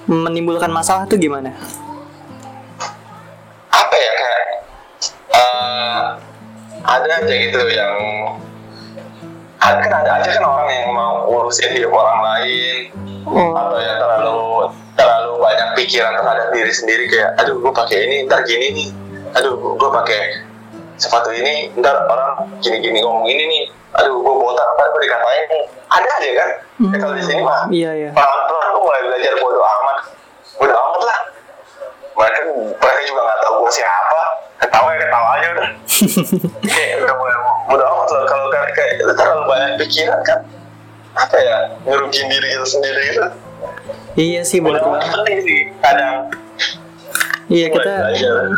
menimbulkan 0.09 0.73
masalah 0.73 1.05
itu 1.05 1.21
gimana? 1.21 1.53
apa 3.69 3.93
ya 3.93 4.11
kayak 4.17 4.45
eh, 5.37 6.05
ada 6.81 7.09
aja 7.21 7.33
gitu 7.37 7.61
yang 7.69 7.93
kan 9.57 9.93
ada 10.05 10.11
aja 10.21 10.29
kan 10.37 10.43
orang 10.45 10.69
yang 10.69 10.89
mau 10.93 11.25
urusin 11.27 11.73
hidup 11.73 11.91
orang 11.93 12.19
lain. 12.21 12.93
Oh, 13.27 13.51
atau 13.51 13.77
yang 13.81 13.97
terlalu 13.99 14.71
terlalu 14.95 15.31
banyak 15.43 15.69
pikiran 15.75 16.15
terhadap 16.15 16.47
diri 16.55 16.71
sendiri 16.71 17.03
kayak 17.11 17.35
aduh 17.43 17.59
gue 17.59 17.73
pakai 17.73 17.97
ini 18.07 18.15
ntar 18.29 18.45
gini 18.47 18.67
nih. 18.71 18.89
Aduh 19.35 19.75
gue 19.75 19.89
pakai 19.91 20.21
sepatu 20.97 21.29
ini 21.35 21.73
ntar 21.77 22.07
orang 22.07 22.47
gini 22.63 22.77
gini 22.79 22.97
ngomong 23.03 23.27
ini 23.27 23.43
nih. 23.45 23.63
Aduh 23.99 24.21
gue 24.21 24.33
botak 24.39 24.67
ntar 24.77 24.85
gue 24.95 25.01
dikatain. 25.03 25.45
Ada 25.87 26.09
aja 26.21 26.29
kan? 26.37 26.49
Ya, 26.77 26.97
kalau 27.01 27.15
di 27.17 27.23
sini 27.25 27.41
mah 27.41 27.67
iya 27.73 27.91
iya. 27.95 28.09
pelan 28.13 28.39
pelan 28.47 28.67
gue 28.71 28.81
mulai 28.85 29.01
belajar 29.11 29.33
bodo 29.41 29.59
amat. 29.59 29.97
Bodo 30.55 30.75
amat 30.75 31.01
lah. 31.03 31.19
Mereka 32.17 32.39
mereka 32.79 33.01
juga 33.05 33.21
nggak 33.25 33.39
tahu 33.43 33.53
gue 33.65 33.71
siapa 33.75 34.21
ketawa 34.57 34.89
ya 34.93 34.99
ketawa 35.05 35.29
aja 35.37 35.47
udah 35.53 35.69
kayak 36.75 36.95
udah 37.03 37.15
mulai 37.15 37.37
bodo 37.67 37.83
amat 37.83 38.09
lah 38.13 38.23
kalau 38.25 38.45
kayak, 38.49 38.71
kayak 38.73 38.93
terlalu 39.15 39.43
banyak 39.45 39.71
pikiran 39.85 40.19
kan 40.25 40.39
apa 41.17 41.37
ya 41.41 41.57
ngerugiin 41.85 42.27
diri 42.29 42.47
kita 42.53 42.65
sendiri 42.65 43.01
gitu 43.13 43.25
Iya 44.17 44.41
sih 44.41 44.57
amat 44.61 44.81
banget. 44.81 45.13
penting 45.13 45.37
sih 45.45 45.59
kadang 45.81 46.29
Iya 47.47 47.71
kita 47.71 47.93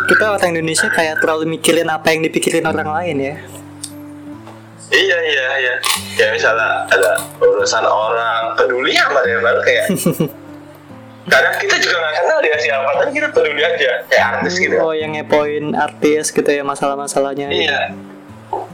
kita 0.10 0.26
orang 0.34 0.50
Indonesia 0.58 0.90
kayak 0.90 1.22
terlalu 1.22 1.46
mikirin 1.46 1.86
apa 1.86 2.10
yang 2.10 2.26
dipikirin 2.26 2.66
orang 2.66 2.90
lain 2.90 3.18
ya. 3.22 3.36
Iya 4.90 5.18
iya 5.30 5.46
iya. 5.62 5.74
Kayak 6.18 6.42
misalnya 6.42 6.90
ada 6.90 7.22
urusan 7.38 7.86
orang 7.86 8.58
peduli 8.58 8.98
sama 8.98 9.22
dia 9.22 9.38
baru 9.38 9.62
kayak 9.62 9.86
kadang 11.30 11.54
kita 11.62 11.76
juga 11.78 11.96
nggak 12.02 12.16
kenal 12.20 12.38
dia 12.42 12.58
siapa 12.58 12.90
tapi 12.98 13.12
kita 13.14 13.28
peduli 13.30 13.62
aja 13.62 13.92
kayak 14.10 14.26
artis 14.36 14.54
gitu. 14.58 14.76
Oh 14.82 14.94
yang 14.98 15.14
ngepoin 15.14 15.78
artis 15.78 16.34
gitu 16.34 16.50
ya 16.50 16.66
masalah-masalahnya. 16.66 17.54
Iya. 17.54 17.94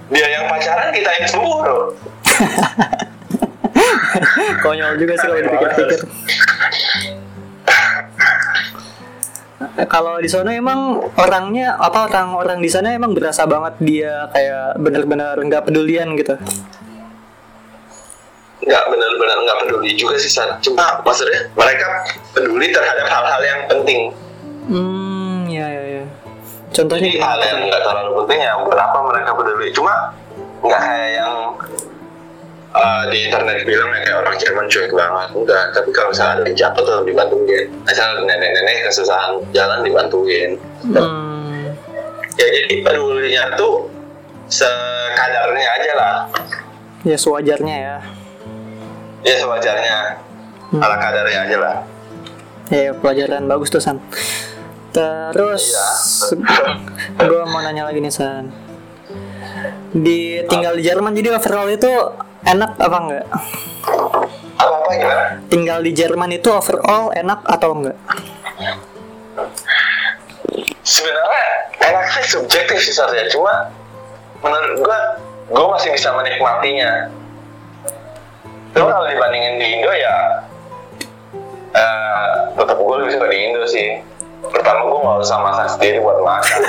Dia 0.10 0.28
yang 0.32 0.48
pacaran 0.48 0.96
kita 0.96 1.10
yang 1.20 1.26
cemburu. 1.28 1.80
Konyol 4.64 4.96
juga 4.96 5.14
sih 5.20 5.28
kalau 5.28 5.44
dipikir-pikir. 5.44 6.00
Eh, 9.76 9.88
Kalau 9.92 10.24
di 10.24 10.30
sana 10.32 10.56
emang 10.56 11.04
orangnya 11.20 11.76
apa 11.76 12.08
orang-orang 12.08 12.64
di 12.64 12.72
sana 12.72 12.96
emang 12.96 13.12
berasa 13.12 13.44
banget 13.44 13.76
dia 13.84 14.32
kayak 14.32 14.80
bener-bener 14.80 15.36
nggak 15.36 15.68
pedulian 15.68 16.16
gitu. 16.16 16.40
Nggak 18.66 18.84
benar-benar 18.90 19.38
nggak 19.46 19.58
peduli 19.62 19.94
juga 19.94 20.18
sih 20.18 20.28
San. 20.28 20.58
Cuma 20.60 21.00
maksudnya 21.02 21.50
mereka 21.54 21.86
peduli 22.34 22.74
terhadap 22.74 23.06
hal-hal 23.06 23.42
yang 23.42 23.62
penting. 23.70 24.02
Hmm, 24.66 25.46
ya 25.46 25.66
ya 25.70 25.84
ya. 26.02 26.06
Contohnya 26.74 27.08
Jadi 27.08 27.22
hal 27.22 27.40
yang 27.40 27.60
nggak 27.70 27.82
terlalu 27.86 28.12
penting 28.26 28.40
ya 28.42 28.54
berapa 28.60 28.98
mereka 29.06 29.32
peduli. 29.38 29.68
Cuma 29.70 29.94
nggak 30.66 30.82
kayak 30.82 31.10
yang 31.14 31.34
uh, 32.74 33.04
di 33.08 33.18
internet 33.24 33.64
bilang 33.64 33.90
ya 33.94 34.00
kayak 34.02 34.18
orang 34.20 34.36
Jerman 34.36 34.66
cuek 34.66 34.92
banget. 34.92 35.30
Enggak. 35.32 35.64
Tapi 35.72 35.90
kalau 35.94 36.10
misalnya 36.10 36.34
ada 36.34 36.44
yang 36.44 36.58
jatuh 36.58 36.84
tetap 36.84 37.04
dibantuin. 37.06 37.66
Misal 37.86 38.10
nenek-nenek 38.26 38.76
kesusahan 38.90 39.32
jalan 39.54 39.80
dibantuin. 39.86 40.52
Hmm, 40.90 41.70
Ya 42.36 42.48
jadi 42.52 42.84
pedulinya 42.84 43.56
tuh 43.56 43.88
sekadarnya 44.50 45.68
aja 45.72 45.92
lah. 45.96 46.16
ya 47.06 47.16
sewajarnya 47.16 47.76
ya. 47.78 47.98
Ya 49.26 49.36
sewajarnya. 49.42 49.98
Hmm. 50.70 50.82
Ala 50.86 50.96
kadarnya 51.02 51.40
aja 51.50 51.58
lah. 51.58 51.76
Ya 52.70 52.94
pelajaran 52.94 53.50
bagus 53.50 53.74
tuh 53.74 53.82
San. 53.82 53.98
Terus 54.94 55.64
Iya. 55.66 57.26
gue 57.30 57.42
mau 57.50 57.60
nanya 57.60 57.90
lagi 57.90 58.00
nih 58.00 58.14
San. 58.14 58.54
Di 59.92 60.46
tinggal 60.46 60.78
di 60.78 60.84
Jerman 60.86 61.18
jadi 61.18 61.36
overall 61.36 61.68
itu 61.68 61.90
enak 62.46 62.72
apa 62.78 62.98
enggak? 63.02 63.26
Apa-apa 64.56 64.90
gimana? 64.94 65.26
Tinggal 65.50 65.80
di 65.82 65.92
Jerman 65.92 66.30
itu 66.38 66.50
overall 66.54 67.10
enak 67.12 67.42
atau 67.44 67.70
enggak? 67.76 67.98
sebenarnya 70.86 71.46
enaknya 71.82 72.24
subjektif 72.30 72.78
sih 72.78 72.94
Sar, 72.94 73.10
ya 73.12 73.26
cuma 73.34 73.74
menurut 74.46 74.86
gua 74.86 75.00
gua 75.50 75.66
masih 75.76 75.92
bisa 75.98 76.14
menikmatinya 76.14 77.10
Cuma 78.76 78.92
kalau 78.92 79.08
dibandingin 79.08 79.56
di 79.56 79.68
Indo 79.80 79.92
ya 79.96 80.16
eh 81.76 82.32
tetap 82.56 82.80
gue 82.80 82.96
lebih 83.04 83.12
suka 83.16 83.28
di 83.28 83.38
Indo 83.40 83.64
sih 83.68 84.00
pertama 84.48 84.88
gue 84.88 85.00
nggak 85.00 85.20
usah 85.26 85.38
masak 85.44 85.68
sendiri 85.76 86.00
buat 86.00 86.24
makan 86.24 86.60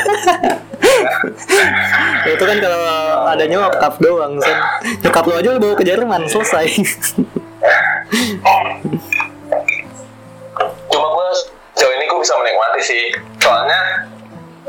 itu 2.34 2.42
kan 2.42 2.58
kalau 2.58 2.82
ada 3.30 3.44
nyokap 3.46 3.94
doang 4.02 4.38
San. 4.42 4.58
Nyokap 5.02 5.24
lo 5.28 5.34
aja 5.38 5.50
lo 5.54 5.58
bawa 5.62 5.74
ke 5.78 5.84
Jerman 5.86 6.26
selesai. 6.26 6.66
cuma 10.90 11.06
gue 11.10 11.26
sejauh 11.74 11.92
ini 11.92 12.04
gue 12.06 12.18
bisa 12.22 12.34
menikmati 12.38 12.80
sih 12.82 13.04
soalnya 13.42 14.06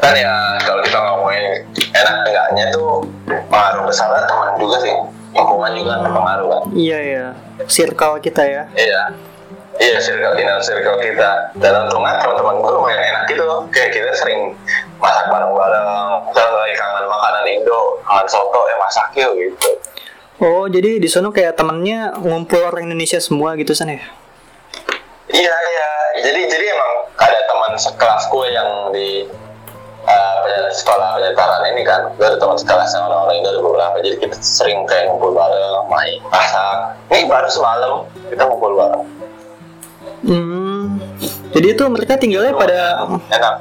kan 0.02 0.14
ya 0.14 0.58
kalau 0.66 0.82
kita 0.82 0.98
ngomongin 0.98 1.46
enak 1.94 2.16
enggaknya 2.26 2.66
tuh 2.74 3.06
pengaruh 3.30 3.86
besarnya 3.86 4.26
teman 4.26 4.58
juga 4.58 4.78
sih 4.82 4.94
lingkungan 5.36 5.72
juga 5.76 5.94
pengaruh 6.06 6.48
kan 6.48 6.62
iya 6.76 7.00
ya. 7.02 7.26
Circle 7.68 8.22
kita 8.24 8.44
ya. 8.46 8.64
Iya. 8.78 9.04
Iya, 9.78 10.02
circle 10.02 10.34
inner 10.42 10.58
circle 10.58 10.98
kita. 10.98 11.54
Dan 11.62 11.86
untungnya 11.86 12.18
teman-teman 12.18 12.66
gue 12.66 12.72
lumayan 12.74 12.98
enak 12.98 13.24
gitu. 13.30 13.46
Kayak 13.70 13.90
kita 13.94 14.12
sering 14.18 14.58
masak 14.98 15.30
bareng-bareng. 15.30 15.90
Kita 16.34 16.42
lagi 16.50 16.76
kangen 16.78 17.06
makanan 17.06 17.44
Indo, 17.46 18.02
kangen 18.02 18.26
soto, 18.26 18.62
eh 18.66 18.78
masak 18.82 19.14
yuk 19.14 19.38
gitu. 19.38 19.70
Oh 20.38 20.66
jadi 20.70 21.02
di 21.02 21.10
sana 21.10 21.30
kayak 21.34 21.58
temennya 21.58 22.14
ngumpul 22.18 22.62
orang 22.62 22.90
Indonesia 22.90 23.18
semua 23.22 23.54
gitu 23.58 23.74
San 23.78 23.90
ya? 23.90 24.02
Iya, 25.30 25.56
iya. 25.70 25.90
Jadi 26.26 26.42
jadi 26.50 26.66
emang 26.74 26.92
ada 27.18 27.40
teman 27.46 27.74
sekelas 27.78 28.24
gue 28.34 28.48
yang 28.50 28.70
di 28.94 29.26
uh, 30.08 30.72
sekolah 30.72 31.20
penyetaraan 31.20 31.64
ini 31.76 31.84
kan 31.84 32.08
gue 32.16 32.26
ada 32.26 32.40
teman 32.40 32.58
sekelas 32.58 32.90
yang 32.96 33.04
orang-orang 33.12 33.36
Indo 33.44 33.50
ada 33.52 33.62
beberapa 33.62 33.96
jadi 34.02 34.16
kita 34.24 34.36
sering 34.40 34.88
kayak 34.88 35.12
ngumpul 35.12 35.36
bareng 35.36 35.86
main 35.92 36.18
masak 36.32 36.98
ini 37.12 37.28
baru 37.28 37.50
semalam 37.52 37.94
kita 38.32 38.44
ngumpul 38.48 38.74
bareng 38.74 39.04
Hmm. 40.26 40.98
Jadi 41.54 41.78
itu 41.78 41.84
mereka 41.88 42.18
tinggalnya 42.18 42.54
pada 42.58 43.06
enak 43.30 43.56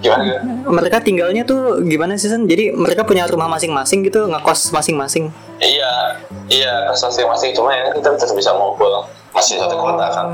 gimana 0.00 0.22
gitu? 0.24 0.38
mereka 0.70 0.98
tinggalnya 1.04 1.42
tuh 1.44 1.84
gimana 1.84 2.16
sih 2.16 2.30
San? 2.30 2.48
Jadi 2.48 2.72
mereka 2.72 3.04
punya 3.04 3.28
rumah 3.28 3.50
masing-masing 3.50 4.06
gitu, 4.06 4.26
ngekos 4.26 4.72
masing-masing. 4.72 5.28
Iya, 5.60 5.92
iya 6.48 6.72
kos 6.88 7.02
masing-masing 7.04 7.52
cuma 7.52 7.74
ya 7.74 7.90
kita 7.92 8.16
tetap 8.16 8.32
bisa 8.32 8.54
ngumpul 8.54 9.04
masih 9.34 9.60
satu 9.60 9.76
kota 9.76 10.06
kan. 10.08 10.26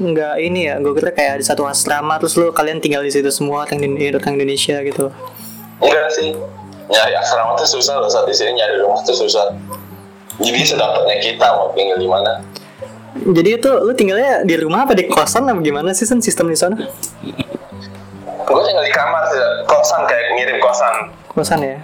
Enggak 0.00 0.40
ini 0.40 0.64
ya, 0.64 0.80
gue 0.80 0.96
kira 0.96 1.12
kayak 1.12 1.32
ada 1.36 1.44
satu 1.44 1.68
asrama 1.68 2.16
terus 2.16 2.32
lu 2.40 2.48
kalian 2.56 2.80
tinggal 2.80 3.04
di 3.04 3.12
situ 3.12 3.28
semua 3.28 3.68
orang, 3.68 3.84
orang 3.84 4.32
Indonesia 4.40 4.80
gitu. 4.80 5.12
Enggak 5.76 6.08
sih, 6.16 6.32
nyari 6.88 7.12
asrama 7.20 7.52
tuh 7.60 7.68
susah 7.68 8.00
loh 8.00 8.08
saat 8.08 8.24
di 8.24 8.32
sini 8.32 8.56
nyari 8.56 8.80
rumah 8.80 9.04
tuh 9.04 9.12
susah. 9.12 9.52
Jadi 10.40 10.64
sedapatnya 10.64 11.20
kita 11.20 11.46
mau 11.52 11.68
tinggal 11.76 12.00
di 12.00 12.08
mana. 12.08 12.40
Jadi 13.12 13.60
itu 13.60 13.68
lu 13.68 13.92
tinggalnya 13.92 14.40
di 14.40 14.56
rumah 14.56 14.88
apa 14.88 14.96
di 14.96 15.04
kosan 15.04 15.44
apa 15.44 15.60
gimana 15.60 15.92
sih 15.92 16.08
San 16.08 16.24
sistem 16.24 16.48
di 16.48 16.56
sana? 16.56 16.80
Gue 18.48 18.62
tinggal 18.64 18.84
di 18.88 18.94
kamar 18.96 19.28
sih, 19.28 19.36
kosan 19.68 20.08
kayak 20.08 20.26
mirip 20.40 20.58
kosan, 20.64 20.94
Kosan 21.28 21.60
ya. 21.60 21.76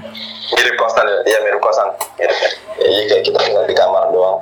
mirip 0.57 0.75
kosan 0.81 1.05
ya 1.29 1.39
mirip 1.45 1.61
kosan, 1.61 1.93
mirip 2.17 2.39
ya. 2.41 2.51
Jadi 2.81 3.03
kayak 3.13 3.23
kita 3.29 3.39
tinggal 3.45 3.65
di 3.69 3.77
kamar 3.77 4.09
doang. 4.09 4.41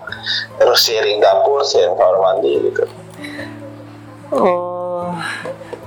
Terus 0.62 0.78
sharing 0.78 1.18
dapur, 1.18 1.66
sharing 1.66 1.98
kamar 1.98 2.16
mandi 2.22 2.70
gitu. 2.70 2.86
Oh, 4.34 5.14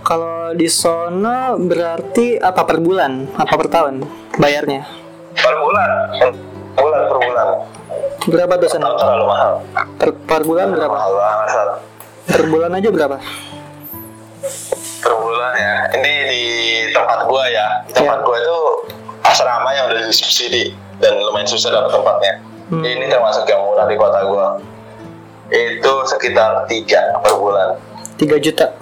kalau 0.01 0.55
di 0.55 0.71
sana 0.71 1.53
berarti 1.53 2.39
apa 2.39 2.63
per 2.63 2.79
bulan? 2.79 3.27
Apa 3.35 3.53
per 3.53 3.67
tahun 3.67 4.07
bayarnya? 4.35 4.87
Per 5.35 5.55
bulan, 5.57 5.89
per 6.15 6.29
bulan 6.73 7.01
per 7.05 7.17
bulan. 7.19 7.47
Berapa 8.27 8.53
tuh 8.57 8.67
San? 8.67 8.81
Tahun 8.83 8.95
terlalu 8.95 9.25
mahal. 9.25 9.53
Per, 9.99 10.09
per 10.15 10.41
bulan 10.43 10.67
berapa? 10.71 10.91
Mahal 10.91 11.11
banget. 11.13 11.69
Per 12.27 12.41
bulan 12.47 12.71
aja 12.73 12.89
berapa? 12.89 13.17
per 14.97 15.13
bulan 15.13 15.53
ya 15.55 15.73
ini 15.93 16.13
di 16.27 16.43
tempat 16.91 17.23
gua 17.25 17.47
ya 17.47 17.67
tempat 17.87 18.19
Iya. 18.19 18.25
gua 18.27 18.37
itu 18.37 18.59
asrama 19.23 19.69
yang 19.71 19.87
udah 19.87 20.03
disubsidi 20.03 20.73
dan 20.99 21.15
lumayan 21.21 21.47
susah 21.47 21.71
dapat 21.71 21.95
tempatnya 21.95 22.33
Hmm. 22.67 22.83
ini 22.83 23.07
termasuk 23.07 23.47
yang 23.47 23.63
murah 23.63 23.87
di 23.87 23.95
kota 23.95 24.27
gua 24.27 24.59
itu 25.47 25.93
sekitar 26.03 26.67
tiga 26.67 26.99
per 27.23 27.39
bulan 27.39 27.79
3 28.17 28.43
juta. 28.43 28.73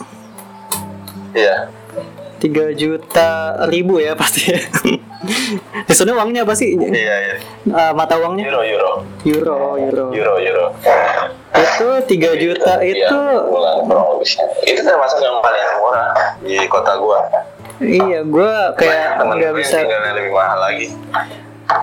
iya. 1.36 1.68
3 2.40 2.76
juta 2.78 3.30
ribu 3.72 4.00
ya 4.00 4.14
pasti. 4.16 4.52
Ya. 4.54 4.60
di 5.90 5.94
sana 5.98 6.14
uangnya 6.14 6.46
apa 6.46 6.54
sih? 6.54 6.78
iya 6.78 7.16
iya. 7.18 7.36
Eh, 7.66 7.92
mata 7.98 8.16
uangnya? 8.22 8.46
euro 8.46 8.62
euro. 8.62 8.92
Euro, 9.26 9.58
euro. 9.82 10.06
euro 10.14 10.34
euro. 10.38 10.66
Itu 11.56 11.88
3 12.06 12.44
juta 12.44 12.74
Iya, 12.84 13.10
itu 13.10 13.18
per 13.18 13.42
bulan 13.50 13.76
itu 14.68 14.82
termasuk 14.84 15.20
yang 15.24 15.40
paling 15.42 15.66
murah 15.82 16.10
di 16.44 16.56
kota 16.68 16.94
gua. 17.00 17.26
Iya 17.82 18.24
gue 18.24 18.54
kayak 18.80 19.20
nggak 19.20 19.54
bisa 19.60 19.84
lebih 19.84 20.32
mahal 20.32 20.60
lagi. 20.64 20.88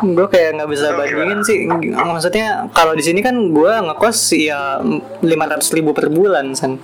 Gue 0.00 0.26
kayak 0.30 0.56
nggak 0.56 0.70
bisa 0.70 0.86
bandingin 0.94 1.40
sih. 1.44 1.58
Maksudnya 1.92 2.70
kalau 2.72 2.96
di 2.96 3.04
sini 3.04 3.20
kan 3.20 3.34
gue 3.52 3.72
ngekos 3.90 4.18
ya 4.38 4.78
500 4.80 5.76
ribu 5.76 5.90
per 5.92 6.08
bulan 6.08 6.54
san 6.56 6.78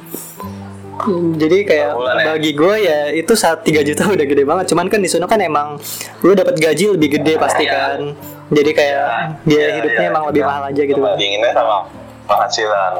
jadi 1.34 1.58
kayak 1.62 1.90
bulan 1.94 2.14
ya? 2.16 2.24
bagi 2.32 2.50
gue 2.52 2.74
ya 2.78 2.98
itu 3.10 3.32
saat 3.32 3.62
3 3.62 3.70
juta 3.82 4.02
udah 4.14 4.26
gede 4.26 4.42
banget 4.42 4.64
cuman 4.68 4.86
kan 4.86 4.98
di 4.98 5.06
sana 5.06 5.24
kan 5.24 5.38
emang 5.38 5.78
lu 6.20 6.32
dapat 6.32 6.54
gaji 6.54 6.94
lebih 6.94 7.18
gede 7.18 7.34
pasti 7.36 7.64
Iya. 7.64 7.72
kan 7.72 8.00
jadi 8.48 8.70
kayak 8.72 9.06
biaya 9.44 9.60
Iya, 9.60 9.76
hidupnya 9.78 10.02
iya. 10.02 10.10
emang 10.10 10.24
lebih 10.26 10.42
mahal 10.42 10.62
aja 10.66 10.82
gitu 10.82 10.98
kan 10.98 11.14
bandinginnya 11.14 11.52
sama 11.52 11.76
penghasilan 12.24 12.92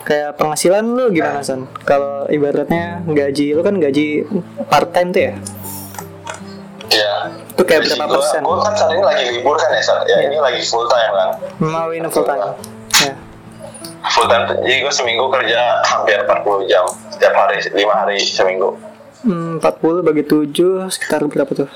kayak 0.00 0.30
penghasilan 0.34 0.84
lu 0.88 1.04
gimana 1.10 1.40
san 1.40 1.60
kalau 1.84 2.24
ibaratnya 2.26 3.04
gaji 3.04 3.52
lu 3.52 3.60
kan 3.60 3.76
gaji 3.76 4.24
part 4.66 4.88
time 4.90 5.10
tuh 5.10 5.22
ya 5.22 5.34
Iya. 6.88 7.12
itu 7.52 7.62
kayak 7.62 7.84
berapa 7.84 8.00
gua, 8.02 8.14
persen 8.16 8.40
Gua 8.40 8.56
kan 8.58 8.72
saat 8.72 8.90
ini 8.90 9.04
lagi 9.04 9.24
libur 9.28 9.54
kan 9.54 9.68
ya, 9.68 9.82
Sat. 9.84 10.08
ya 10.08 10.24
ini 10.24 10.40
lagi 10.40 10.64
full 10.64 10.88
time 10.88 11.12
kan. 11.12 11.28
mau 11.60 11.92
ini 11.92 12.08
full 12.08 12.24
time 12.24 12.40
ya 12.40 12.52
Full 14.08 14.26
time. 14.26 14.44
Jadi 14.58 14.76
gue 14.80 14.90
seminggu 14.90 15.28
kerja 15.28 15.60
hampir 15.84 16.16
40 16.18 16.64
jam 16.64 16.84
setiap 17.08 17.34
hari, 17.36 17.60
5 17.60 17.76
hari 17.94 18.16
seminggu. 18.18 18.72
Hmm, 19.20 19.58
40 19.58 20.00
bagi 20.00 20.22
7 20.22 20.88
sekitar 20.88 21.24
berapa 21.24 21.50
tuh? 21.50 21.68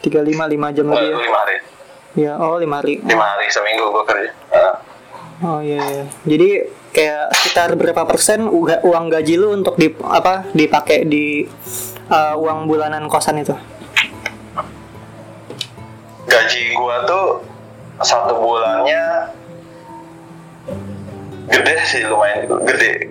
35 0.00 0.24
5 0.46 0.72
jam 0.72 0.86
lebih 0.86 1.10
ya. 1.10 1.18
lima 1.18 1.38
hari 1.38 1.56
Ya, 2.14 2.32
oh 2.36 2.56
5 2.56 2.70
hari. 2.72 2.94
lima 3.02 3.26
hari 3.26 3.46
seminggu 3.48 3.84
gue 3.88 4.04
kerja 4.04 4.30
Ah. 4.48 4.74
Oh 5.38 5.60
iya, 5.60 5.78
iya. 5.78 6.04
Jadi 6.24 6.48
kayak 6.90 7.30
sekitar 7.32 7.74
berapa 7.74 8.02
persen 8.02 8.46
uang 8.80 9.04
gaji 9.08 9.34
lu 9.34 9.52
untuk 9.52 9.74
di 9.74 9.86
apa 10.00 10.46
dipakai 10.50 11.04
di 11.04 11.46
uh, 12.08 12.34
uang 12.34 12.66
bulanan 12.66 13.06
kosan 13.06 13.38
itu? 13.38 13.54
gaji 16.24 16.74
gua 16.74 17.02
tuh 17.04 17.40
satu 17.98 18.36
bulannya 18.36 19.32
gede 21.48 21.74
sih 21.84 22.02
lumayan 22.04 22.44
gede 22.64 23.08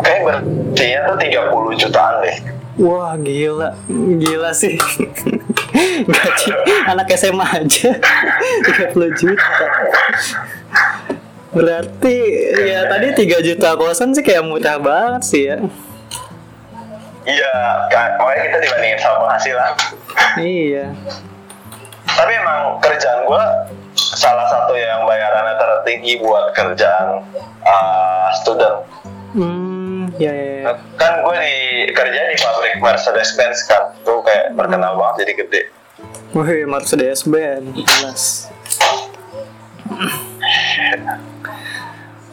kayak 0.00 0.20
berarti 0.22 0.86
tuh 1.04 1.16
30 1.16 1.80
jutaan 1.80 2.16
deh 2.20 2.38
Wah 2.76 3.16
gila, 3.16 3.72
gila 4.20 4.52
sih. 4.52 4.76
Gaji 6.12 6.48
anak 6.84 7.08
SMA 7.16 7.64
aja 7.64 7.88
30 7.96 8.92
juta. 9.16 9.48
Berarti 11.56 12.16
ya 12.68 12.84
tadi 12.84 13.16
3 13.16 13.40
juta 13.40 13.80
kosan 13.80 14.12
sih 14.12 14.20
kayak 14.20 14.44
murah 14.44 14.76
banget 14.76 15.22
sih 15.24 15.42
ya. 15.48 15.56
iya 17.24 17.56
kan 17.88 18.20
makanya 18.20 18.44
kita 18.44 18.58
dibandingin 18.62 18.98
sama 19.00 19.16
penghasilan 19.24 19.72
Iya. 20.38 20.84
tapi 22.06 22.32
emang 22.36 22.76
kerjaan 22.78 23.26
gua 23.26 23.66
salah 24.14 24.46
satu 24.46 24.78
yang 24.78 25.02
bayarannya 25.02 25.58
tertinggi 25.58 26.22
buat 26.22 26.54
kerjaan 26.54 27.26
uh, 27.62 28.28
student 28.38 28.86
Hmm, 29.36 30.08
ya 30.16 30.32
ya. 30.32 30.48
ya. 30.64 30.72
kan 30.96 31.20
gue 31.20 31.36
di 31.36 31.56
kerja 31.92 32.20
di 32.24 32.36
pabrik 32.40 32.80
Mercedes 32.80 33.36
Benz 33.36 33.68
kan 33.68 33.92
tuh 34.00 34.24
kayak 34.24 34.56
terkenal 34.56 34.96
banget 34.96 35.26
jadi 35.26 35.32
gede 35.44 35.62
Wih, 36.32 36.64
Mercedes 36.68 37.24
Benz, 37.24 37.72
jelas. 37.76 38.22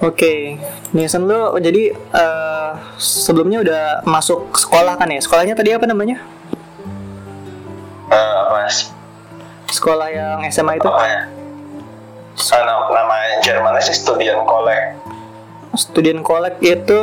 Oke, 0.03 0.59
Nisan 0.91 1.23
lu 1.23 1.55
jadi 1.59 1.95
eh, 1.95 2.71
sebelumnya 2.99 3.63
udah 3.63 3.83
masuk 4.03 4.51
sekolah 4.59 4.99
kan 4.99 5.07
ya? 5.07 5.23
Sekolahnya 5.23 5.55
tadi 5.55 5.71
apa 5.71 5.88
namanya? 5.88 6.19
Eh, 8.12 8.36
apa 8.43 8.67
Sekolah 9.71 10.07
yang 10.12 10.43
SMA 10.51 10.79
itu? 10.79 10.88
apa 10.88 11.03
ya 11.07 11.21
Ah, 12.33 12.61
nama, 12.65 12.89
nama 12.89 13.15
Jermannya 13.45 13.81
sih 13.85 13.93
Studien 13.93 14.41
Kolek 14.41 14.97
Student 15.73 16.21
Collect 16.21 16.61
itu 16.61 17.01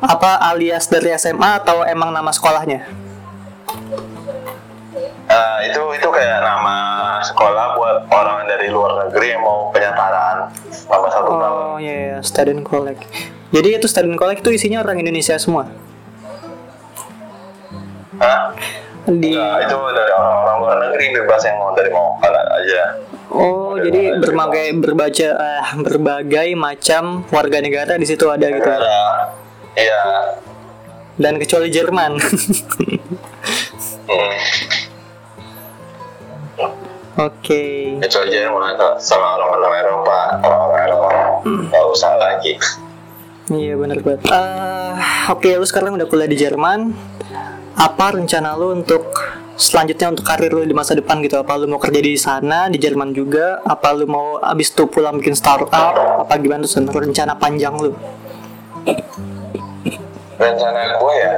apa 0.00 0.40
alias 0.52 0.88
dari 0.88 1.12
SMA 1.16 1.60
atau 1.60 1.84
emang 1.84 2.08
nama 2.12 2.32
sekolahnya? 2.32 2.88
Eh, 5.30 5.58
itu 5.70 5.80
itu 5.96 6.08
kayak 6.10 6.40
nama 6.42 6.76
sekolah 7.22 7.78
buat 7.78 7.96
orang 8.10 8.48
dari 8.50 8.68
luar 8.72 9.06
negeri 9.06 9.32
yang 9.36 9.44
mau 9.44 9.70
penyetaraan 9.70 10.50
selama 10.68 11.08
satu 11.08 11.30
tahun. 11.38 11.56
Oh 11.72 11.78
iya, 11.78 11.94
iya, 11.94 12.18
Student 12.20 12.66
Collect. 12.66 13.06
Jadi 13.54 13.68
itu 13.80 13.86
Student 13.86 14.18
Collect 14.18 14.42
itu 14.42 14.50
isinya 14.56 14.82
orang 14.82 14.98
Indonesia 15.00 15.38
semua. 15.38 15.70
Hah? 18.20 18.52
Di 19.08 19.32
Enggak, 19.32 19.56
itu 19.64 19.78
dari 19.96 20.12
orang-orang 20.12 20.56
luar 20.60 20.76
negeri 20.88 21.04
bebas 21.16 21.40
yang 21.48 21.56
mau 21.56 21.72
dari 21.72 21.88
mau 21.88 22.20
mana 22.20 22.40
aja. 22.60 22.82
Oh, 23.30 23.78
jadi 23.78 24.18
berbagai 24.20 24.76
berbaca 24.82 25.28
eh, 25.38 25.64
berbagai 25.86 26.48
macam 26.58 27.24
warga 27.30 27.58
negara 27.62 27.94
di 27.96 28.04
situ 28.04 28.28
ada 28.28 28.46
gitu. 28.50 28.66
Ada, 28.66 29.00
iya. 29.78 30.02
Dan 31.16 31.40
kecuali 31.40 31.68
Jerman. 31.72 32.18
Hmm. 34.10 34.36
Oke. 37.20 37.94
Itu 38.00 38.16
aja 38.20 38.36
yang 38.48 38.56
mau 38.56 38.64
nanya 38.64 38.96
sama 38.98 39.38
orang-orang 39.38 39.74
Eropa, 39.86 40.20
orang-orang 40.40 40.80
Eropa 40.88 41.08
nggak 41.46 41.84
usah 41.94 42.12
lagi. 42.16 42.58
Iya 43.50 43.74
benar 43.78 43.98
banget. 44.02 44.20
Eh, 44.30 44.94
Oke, 45.30 45.54
lu 45.54 45.66
sekarang 45.66 45.94
udah 45.94 46.06
kuliah 46.06 46.30
di 46.30 46.38
Jerman. 46.38 46.94
Apa 47.80 48.12
rencana 48.12 48.60
lu 48.60 48.76
untuk 48.76 49.08
selanjutnya 49.56 50.12
untuk 50.12 50.20
karir 50.28 50.52
lu 50.52 50.68
di 50.68 50.76
masa 50.76 50.92
depan 50.92 51.24
gitu? 51.24 51.40
Apa 51.40 51.56
lu 51.56 51.64
mau 51.64 51.80
kerja 51.80 51.96
di 51.96 52.12
sana 52.12 52.68
di 52.68 52.76
Jerman 52.76 53.16
juga? 53.16 53.64
Apa 53.64 53.96
lu 53.96 54.04
mau 54.04 54.36
abis 54.36 54.68
itu 54.68 54.84
pulang 54.84 55.16
bikin 55.16 55.32
startup? 55.32 55.96
Apa 55.96 56.36
gimana 56.36 56.68
tuh 56.68 56.84
rencana 56.84 57.40
panjang 57.40 57.72
lu? 57.80 57.96
Rencana 60.36 61.00
gue 61.00 61.14
ya 61.16 61.32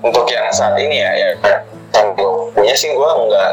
untuk 0.00 0.24
yang 0.32 0.48
saat 0.48 0.72
ini 0.80 1.04
ya, 1.04 1.10
ya 1.12 1.28
yang 1.92 2.16
gue 2.16 2.32
punya 2.56 2.72
sih 2.72 2.88
gue 2.88 3.10
nggak 3.28 3.50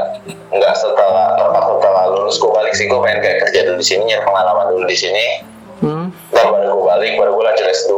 nggak 0.55 0.73
setelah 0.79 1.35
tepat 1.35 1.63
setelah 1.67 2.03
lulus 2.15 2.39
gue 2.39 2.51
balik 2.51 2.73
sih 2.75 2.87
gue 2.87 2.99
pengen 2.99 3.19
kayak 3.19 3.43
kerja 3.43 3.59
dulu 3.67 3.77
di 3.83 3.87
sini 3.87 4.01
nyari 4.07 4.23
pengalaman 4.23 4.65
dulu 4.71 4.85
di 4.87 4.97
sini 4.97 5.25
Hmm? 5.81 6.13
baru 6.29 6.77
gue 6.77 6.85
balik 6.85 7.17
baru 7.17 7.31
gue 7.33 7.45
lanjut 7.49 7.65
S2 7.73 7.97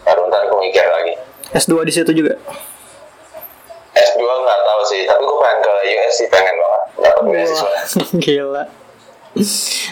baru 0.00 0.20
ntar 0.32 0.48
gue 0.48 0.58
mikir 0.64 0.80
lagi 0.80 1.12
S2 1.52 1.72
di 1.84 1.92
situ 1.92 2.10
juga. 2.16 2.40
S2 3.98 4.20
nggak 4.22 4.60
tahu 4.62 4.80
sih 4.86 5.00
tapi 5.04 5.22
gue 5.22 5.38
pengen 5.38 5.58
ke 5.60 5.72
US 5.92 6.12
sih 6.14 6.26
pengen 6.28 6.54
banget 6.54 6.82
dapat 6.98 7.22
beasiswa 7.26 7.68
gila. 8.24 8.62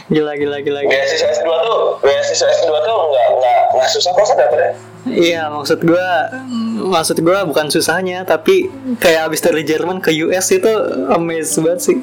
Gila 0.06 0.32
gila 0.34 0.58
gila. 0.60 0.78
beasiswa 0.84 1.28
S2 1.32 1.46
tuh 1.46 1.80
beasiswa 2.00 2.48
S2 2.56 2.70
tuh 2.72 2.96
nggak 3.06 3.26
nggak 3.36 3.58
nggak 3.74 3.88
susah 3.90 4.10
kok 4.10 4.26
dapetnya 4.34 4.70
Iya, 5.06 5.46
maksud 5.54 5.86
gua 5.86 6.34
maksud 6.82 7.22
gua 7.22 7.46
bukan 7.46 7.70
susahnya, 7.70 8.26
tapi 8.26 8.66
kayak 8.98 9.30
abis 9.30 9.38
dari 9.38 9.62
Jerman 9.62 10.02
ke 10.02 10.10
US 10.26 10.50
itu 10.50 10.66
amazed 11.14 11.62
banget 11.62 11.78
sih. 11.78 11.94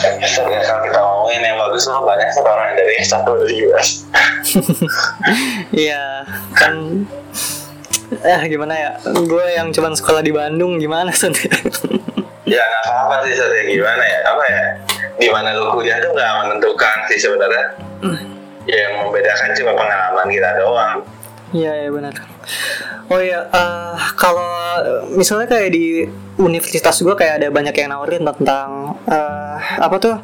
Sebenarnya 0.00 0.64
kalau 0.64 0.80
kita 0.80 0.96
ngomongin 0.96 1.40
yang 1.44 1.60
bagus 1.60 1.84
mah 1.84 2.00
banyak 2.00 2.24
sih 2.32 2.40
orang 2.40 2.72
dari 2.72 2.92
S1 3.04 3.20
dari 3.28 3.56
US 3.68 3.88
Iya, 5.84 6.24
kan 6.56 7.04
eh 8.30 8.40
gimana 8.50 8.74
ya? 8.74 8.90
Gue 9.26 9.44
yang 9.54 9.70
cuman 9.70 9.94
sekolah 9.94 10.22
di 10.22 10.32
Bandung 10.34 10.78
gimana 10.82 11.14
sih? 11.14 11.30
ya 12.50 12.62
nggak 12.66 12.82
apa-apa 12.82 13.16
sih 13.22 13.32
sebenarnya 13.38 13.64
gimana 13.70 14.02
ya 14.02 14.18
apa 14.26 14.44
ya 14.50 14.62
di 15.22 15.28
mana 15.30 15.48
lu 15.54 15.70
kuliah 15.70 16.02
tuh 16.02 16.10
nggak 16.10 16.30
menentukan 16.42 16.96
sih 17.06 17.18
sebenarnya 17.22 17.64
ya 18.66 18.76
yang 18.90 19.06
membedakan 19.06 19.54
cuma 19.54 19.72
pengalaman 19.78 20.26
kita 20.28 20.50
doang 20.58 21.06
Iya, 21.50 21.74
ya 21.82 21.90
benar. 21.90 22.14
Oh 23.10 23.18
iya, 23.18 23.42
eh, 23.50 23.98
kalau 24.14 24.46
misalnya 25.18 25.50
kayak 25.50 25.74
di 25.74 26.06
universitas 26.38 27.02
gue 27.02 27.10
kayak 27.10 27.42
ada 27.42 27.48
banyak 27.50 27.74
yang 27.74 27.90
nawarin 27.90 28.22
tentang 28.22 28.94
eh, 29.10 29.58
apa 29.82 29.96
tuh? 29.98 30.14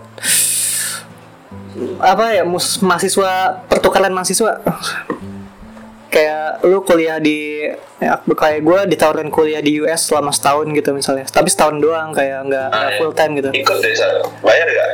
Apa 1.99 2.31
ya, 2.31 2.47
mahasiswa 2.79 3.59
pertukaran 3.67 4.15
mahasiswa. 4.15 4.63
Kayak 6.17 6.65
lu 6.65 6.81
kuliah 6.81 7.21
di 7.21 7.69
ya, 8.01 8.17
kayak 8.25 8.65
gue 8.65 8.81
ditawarin 8.97 9.29
kuliah 9.29 9.61
di 9.61 9.85
US 9.85 10.09
selama 10.09 10.33
setahun 10.33 10.65
gitu 10.73 10.97
misalnya. 10.97 11.29
Tapi 11.29 11.53
setahun 11.53 11.77
doang 11.77 12.17
kayak 12.17 12.49
nggak 12.49 12.67
nggak 12.73 12.93
full 12.97 13.13
time 13.13 13.37
gitu. 13.37 13.53
ikut 13.53 13.77
dari 13.85 13.93
sana 13.93 14.25
bayar 14.41 14.65
gak? 14.73 14.91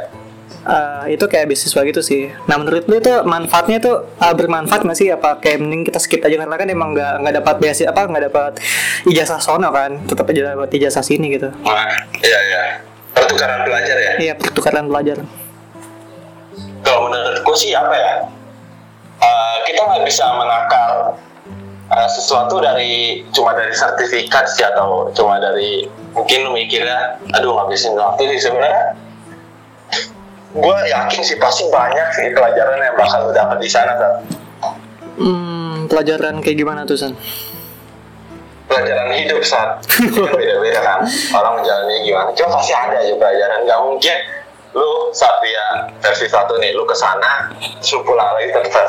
Eh, 0.63 1.19
itu 1.19 1.25
kayak 1.27 1.47
beasiswa 1.51 1.81
gitu 1.83 2.03
sih. 2.03 2.31
Nah 2.47 2.59
menurut 2.59 2.87
lu 2.91 2.99
itu 2.99 3.11
manfaatnya 3.23 3.79
tuh 3.79 4.07
uh, 4.19 4.35
bermanfaat 4.35 4.83
nggak 4.83 4.99
sih? 4.99 5.11
Apa 5.11 5.39
kayak 5.39 5.63
mending 5.63 5.87
kita 5.87 6.03
skip 6.03 6.23
aja 6.23 6.35
karena 6.39 6.55
kan 6.59 6.67
emang 6.67 6.91
nggak 6.95 7.23
nggak 7.23 7.35
dapat 7.39 7.55
beasiswa 7.63 7.91
apa 7.95 8.03
nggak 8.11 8.25
dapat 8.31 8.53
ijazah 9.07 9.39
sono 9.39 9.71
kan? 9.71 10.03
Tetap 10.07 10.27
aja 10.27 10.59
dapat 10.59 10.71
ijazah 10.75 11.07
sini 11.07 11.35
gitu. 11.35 11.51
Nah, 11.51 11.87
iya 12.19 12.39
iya 12.51 12.63
pertukaran 13.13 13.61
pelajar 13.63 13.97
ya 14.01 14.13
Iya 14.19 14.33
pertukaran 14.35 14.87
pelajar. 14.89 15.19
kalau 16.83 17.07
menurutku 17.07 17.55
sih 17.55 17.71
apa 17.73 17.95
ya 17.95 18.13
Eh, 19.23 19.57
kita 19.71 19.81
nggak 19.87 20.03
bisa 20.03 20.25
menakar 20.35 21.15
eh, 21.95 22.09
sesuatu 22.11 22.59
dari 22.59 23.23
cuma 23.31 23.55
dari 23.55 23.71
sertifikat 23.71 24.51
sih 24.51 24.67
atau 24.67 25.15
cuma 25.15 25.39
dari 25.39 25.87
mungkin 26.11 26.51
mikirnya 26.51 27.23
aduh 27.31 27.55
ngabisin 27.55 27.95
waktu 27.95 28.35
sih 28.35 28.51
sebenarnya. 28.51 28.99
Gue 30.53 30.77
yakin 30.91 31.23
sih 31.25 31.41
pasti 31.41 31.65
banyak 31.73 32.09
sih 32.13 32.29
pelajaran 32.37 32.77
yang 32.77 32.97
bakal 32.99 33.25
lu 33.25 33.33
dapat 33.33 33.57
di 33.57 33.73
sana 33.73 33.97
kan 33.97 34.13
Hmm, 35.17 35.89
pelajaran 35.89 36.45
kayak 36.45 36.61
gimana 36.61 36.85
tuh 36.85 36.97
San? 37.01 37.17
pelajaran 38.73 39.13
hidup 39.13 39.41
saat 39.45 39.85
beda-beda 40.33 40.81
kan? 40.81 41.05
Orang 41.37 41.61
menjalani 41.61 42.09
gimana. 42.09 42.33
Cuma 42.33 42.57
pasti 42.57 42.73
ada 42.73 42.97
aja 43.05 43.15
pelajaran. 43.21 43.59
Nggak 43.69 43.81
mungkin 43.85 44.17
lu 44.73 45.13
saat 45.13 45.37
dia 45.45 45.93
versi 46.01 46.27
satu 46.29 46.57
nih 46.57 46.73
lu 46.73 46.89
ke 46.89 46.97
sana 46.97 47.53
pulang 48.09 48.33
lagi 48.37 48.49
tetap 48.49 48.89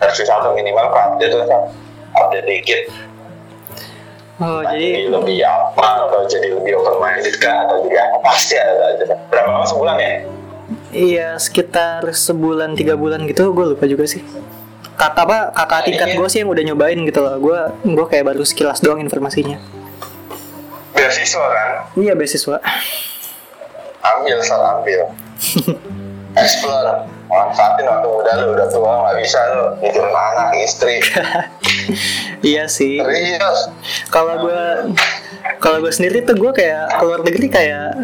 versi, 0.00 0.24
satu 0.24 0.56
minimal 0.56 0.88
update 0.88 1.36
kan 1.44 1.68
update 2.16 2.46
dikit. 2.48 2.82
Oh 4.38 4.62
Nah, 4.62 4.70
jadi 4.70 4.86
jadi 5.04 5.10
lebih 5.12 5.36
apa? 5.42 5.86
Atau 6.08 6.22
jadi 6.30 6.54
lebih 6.54 6.78
open 6.78 6.96
minded 7.02 7.36
kan 7.42 7.66
atau 7.66 7.82
jadi 7.84 8.06
apa? 8.06 8.16
Pasti 8.22 8.54
ada 8.54 8.94
aja. 8.94 9.04
Berapa 9.28 9.50
lama 9.50 9.66
sebulan 9.66 9.96
ya? 9.98 10.12
Iya 10.94 11.28
sekitar 11.36 12.06
sebulan 12.06 12.78
tiga 12.78 12.94
bulan 12.96 13.26
gitu 13.28 13.52
gue 13.52 13.66
lupa 13.76 13.84
juga 13.84 14.06
sih. 14.08 14.24
kakak 14.98 15.30
apa 15.30 15.38
kakak 15.54 15.80
tingkat 15.86 16.08
gue 16.18 16.26
sih 16.26 16.42
yang 16.42 16.50
udah 16.50 16.64
nyobain 16.70 16.98
gitu 17.06 17.18
loh. 17.22 17.34
Gue 17.38 17.58
gue 17.82 18.06
kayak 18.06 18.34
baru 18.34 18.42
sekilas 18.46 18.78
doang 18.82 19.02
informasinya. 19.02 19.58
Beasiswa 20.94 21.46
kan? 21.50 21.70
Iya 21.98 22.14
beasiswa 22.18 22.58
ambil 24.02 24.38
salah 24.42 24.80
ambil. 24.80 25.00
Explore. 26.38 27.08
Manfaatin 27.28 27.84
waktu 27.84 28.08
muda 28.08 28.32
lu 28.40 28.56
udah 28.56 28.68
tua 28.72 28.92
nggak 29.04 29.16
bisa 29.20 29.38
lu 29.52 29.64
mikirin 29.80 30.08
anak 30.12 30.56
istri. 30.58 30.96
Iya 32.38 32.70
sih. 32.70 33.02
Serius. 33.02 33.60
Kalau 34.14 34.38
gue 34.38 34.62
kalau 35.58 35.82
gue 35.82 35.90
sendiri 35.90 36.22
tuh 36.22 36.38
gue 36.38 36.54
kayak 36.54 36.94
keluar 36.94 37.26
negeri 37.26 37.50
kayak 37.50 37.98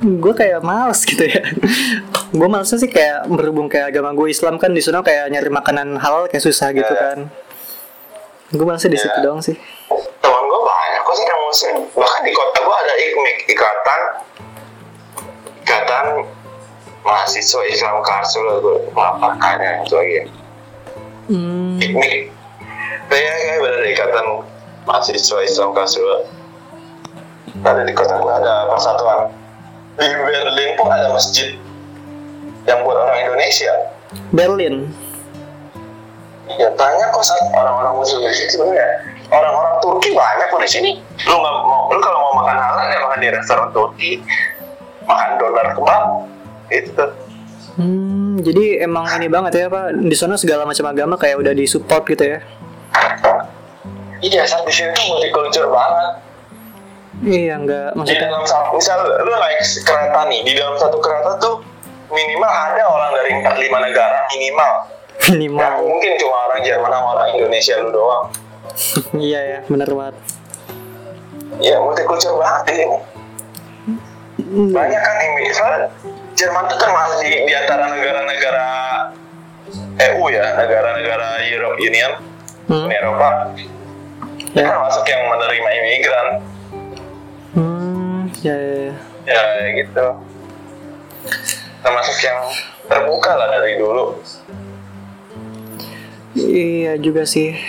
gue 0.00 0.32
kayak 0.32 0.64
males 0.64 1.02
gitu 1.04 1.26
ya. 1.26 1.42
Gue 2.38 2.44
malesnya 2.44 2.76
sih 2.78 2.86
kayak 2.86 3.24
berhubung 3.26 3.72
kayak 3.72 3.88
agama 3.88 4.12
gue 4.12 4.28
Islam 4.28 4.60
kan 4.60 4.70
di 4.70 4.84
sana 4.84 5.00
kayak 5.00 5.32
nyari 5.32 5.48
makanan 5.48 5.96
halal 5.96 6.28
kayak 6.28 6.44
susah 6.44 6.70
gitu 6.70 6.88
Yeah. 6.88 7.00
kan. 7.02 7.18
Gue 8.52 8.64
malesnya 8.68 8.92
di 8.92 9.00
situ 9.00 9.12
Yeah. 9.12 9.24
doang 9.24 9.40
sih. 9.40 9.56
Teman 10.20 10.42
gue 10.44 10.60
banyak 10.62 11.00
kok 11.02 11.14
sih 11.16 11.24
yang 11.24 11.40
muslim. 11.42 11.74
Bahkan 11.88 12.20
di 12.20 12.32
kota 12.32 12.58
gue 12.62 12.76
ada 12.80 12.94
ikmik 12.94 13.38
ikatan 13.48 14.00
ikatan 15.88 16.28
mahasiswa 17.00 17.62
Islam 17.72 18.04
Karsul 18.04 18.60
gue 18.60 18.76
melaporkannya 18.92 19.88
itu 19.88 19.94
lagi 19.96 20.12
ya. 20.12 20.24
Hmm, 21.28 21.80
ikmik 21.80 22.28
kayak 23.08 23.34
kayak 23.40 23.72
deh, 23.80 23.88
ikatan 23.96 24.26
mahasiswa 24.84 25.38
Islam 25.48 25.72
Karsul. 25.72 26.28
Ada 27.64 27.88
di 27.88 27.92
kota 27.96 28.20
gue 28.20 28.32
ada 28.36 28.68
persatuan. 28.68 29.32
Di 29.96 30.06
Berlin 30.12 30.76
pun 30.76 30.92
ada 30.92 31.08
masjid 31.10 31.56
yang 32.68 32.84
buat 32.84 33.00
orang 33.00 33.24
Indonesia. 33.24 33.72
Berlin? 34.36 34.92
Ya 36.60 36.68
tanya 36.76 37.08
kok 37.12 37.24
saat 37.24 37.48
orang-orang 37.56 37.96
muslim 37.96 38.28
di 38.28 38.36
sini 38.36 38.50
sebenarnya. 38.52 38.88
Orang-orang 39.32 39.74
Turki 39.80 40.12
banyak 40.12 40.52
kok 40.52 40.60
di 40.60 40.70
sini. 40.70 40.90
Lu 41.24 41.36
nggak 41.40 41.54
mau 41.64 41.88
lu 41.88 42.00
kalau 42.04 42.20
mau 42.28 42.44
makan 42.44 42.56
halal 42.60 42.86
ya 42.92 42.98
makan 43.00 43.18
di 43.24 43.28
restoran 43.32 43.68
Turki 43.72 44.20
makan 45.08 45.30
dolar 45.40 45.66
kebab? 45.72 46.04
Itu 46.68 47.04
hmm, 47.80 48.44
jadi 48.44 48.84
emang 48.84 49.08
ini 49.16 49.32
banget 49.32 49.52
ya 49.56 49.66
pak. 49.72 49.96
Di 50.04 50.16
sana 50.16 50.36
segala 50.36 50.68
macam 50.68 50.84
agama 50.84 51.16
kayak 51.16 51.40
udah 51.40 51.52
disupport 51.56 52.04
gitu 52.12 52.24
ya? 52.36 52.38
Iya 54.18 54.42
saat 54.44 54.66
di 54.66 54.72
sini 54.74 54.92
tuh 54.92 55.04
multicultural 55.08 55.70
banget. 55.72 56.08
Iya 57.18 57.54
nggak 57.58 57.88
di 57.94 57.96
maksudnya 57.98 58.30
dalam 58.30 58.46
satu 58.46 58.78
misal 58.78 58.98
lu 59.02 59.32
naik 59.34 59.58
kereta 59.82 60.20
nih 60.30 60.40
di 60.46 60.52
dalam 60.54 60.78
satu 60.78 61.02
kereta 61.02 61.34
tuh 61.42 61.58
minimal 62.14 62.46
ada 62.46 62.82
orang 62.86 63.10
dari 63.16 63.30
empat 63.42 63.56
lima 63.58 63.78
negara 63.82 64.28
minimal. 64.30 64.72
Minimal. 65.34 65.82
Mungkin 65.82 66.14
cuma 66.14 66.46
orang 66.46 66.62
Jerman 66.62 66.88
sama 66.94 67.08
orang 67.18 67.28
Indonesia 67.34 67.74
lu 67.82 67.90
doang. 67.90 68.30
Iya 69.18 69.40
ya 69.42 69.58
benar 69.66 69.90
banget. 69.90 70.16
Ya 71.58 71.82
multicultural 71.82 72.38
banget 72.38 72.62
di 72.70 72.74
sini 72.86 72.98
Hmm, 74.48 74.72
banyak 74.72 75.00
kan 75.04 75.16
yang 75.20 75.34
soalnya 75.52 75.80
Jerman 76.32 76.64
itu 76.70 76.76
kan 76.80 76.90
masih 76.94 77.18
di, 77.20 77.30
di 77.44 77.52
antara 77.52 77.84
negara-negara 77.92 78.68
EU 79.98 80.24
ya 80.32 80.56
negara-negara 80.56 81.44
Europe 81.44 81.76
Union 81.76 82.12
hmm, 82.72 82.86
Uni 82.88 82.94
Eropa. 82.96 83.30
Ya. 84.56 84.64
termasuk 84.64 85.04
yang 85.04 85.28
menerima 85.28 85.70
imigran. 85.76 86.28
Hmm, 87.52 88.18
ya, 88.40 88.56
ya, 88.56 88.76
ya. 89.28 89.42
ya 89.60 89.66
gitu. 89.76 90.06
Termasuk 91.84 92.16
yang 92.24 92.40
terbuka 92.88 93.36
lah 93.36 93.48
dari 93.60 93.76
dulu. 93.76 94.16
Iya 96.32 96.96
juga 96.96 97.28
sih. 97.28 97.60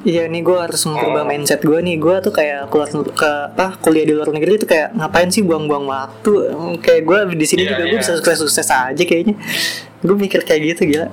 Iya 0.00 0.32
nih 0.32 0.40
gue 0.40 0.56
harus 0.56 0.80
merubah 0.88 1.28
mindset 1.28 1.60
gue 1.60 1.76
nih. 1.76 2.00
Gue 2.00 2.16
tuh 2.24 2.32
kayak 2.32 2.72
keluar 2.72 2.88
ke 2.88 3.30
apa 3.52 3.76
kuliah 3.84 4.08
di 4.08 4.16
luar 4.16 4.32
negeri 4.32 4.56
tuh 4.56 4.64
kayak 4.64 4.96
ngapain 4.96 5.28
sih 5.28 5.44
buang-buang 5.44 5.84
waktu? 5.84 6.32
Kayak 6.80 7.02
gue 7.04 7.18
di 7.36 7.44
sini 7.44 7.68
Iya, 7.68 7.76
juga 7.76 7.84
gue 7.84 7.92
iya. 7.92 8.00
bisa 8.00 8.12
sukses-sukses 8.16 8.68
aja 8.72 9.02
kayaknya. 9.04 9.36
Gue 10.00 10.16
mikir 10.16 10.40
kayak 10.48 10.72
gitu 10.72 10.88
gila. 10.88 11.12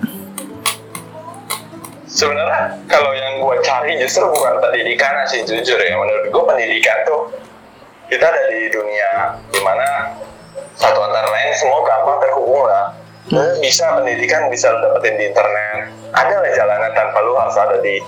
Sebenarnya 2.07 2.79
kalau 2.87 3.11
yang 3.11 3.43
gue 3.43 3.55
cari 3.59 3.99
justru 3.99 4.23
bukan 4.23 4.55
pendidikan 4.63 5.19
sih 5.27 5.43
jujur 5.43 5.75
ya. 5.83 5.91
Menurut 5.99 6.31
gue 6.31 6.43
pendidikan 6.47 6.97
tuh 7.03 7.35
kita 8.07 8.23
ada 8.23 8.41
di 8.47 8.71
dunia 8.71 9.35
di 9.51 9.59
mana 9.67 10.15
satu 10.79 11.03
antara 11.03 11.27
lain 11.27 11.51
semua 11.59 11.83
gampang 11.83 12.23
terhubung 12.23 12.63
lah. 12.63 12.95
Lu 13.35 13.43
bisa 13.59 13.99
pendidikan 13.99 14.47
bisa 14.47 14.71
lo 14.71 14.79
dapetin 14.79 15.19
di 15.19 15.27
internet. 15.27 15.91
Ada 16.15 16.35
lah 16.39 16.51
jalanan 16.55 16.91
tanpa 16.95 17.19
lu 17.19 17.35
harus 17.35 17.59
ada 17.59 17.83
di 17.83 17.99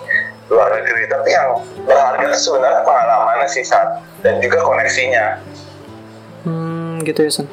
luar 0.49 0.69
negeri. 0.81 1.05
Tapi 1.07 1.29
yang 1.31 1.49
berharga 1.85 2.25
itu 2.29 2.39
sebenarnya 2.49 2.81
pengalamannya 2.83 3.47
sih 3.47 3.63
saat 3.63 4.01
dan 4.25 4.41
juga 4.43 4.61
koneksinya. 4.65 5.39
Hmm 6.43 6.89
gitu 7.03 7.25
ya 7.25 7.31
San 7.31 7.47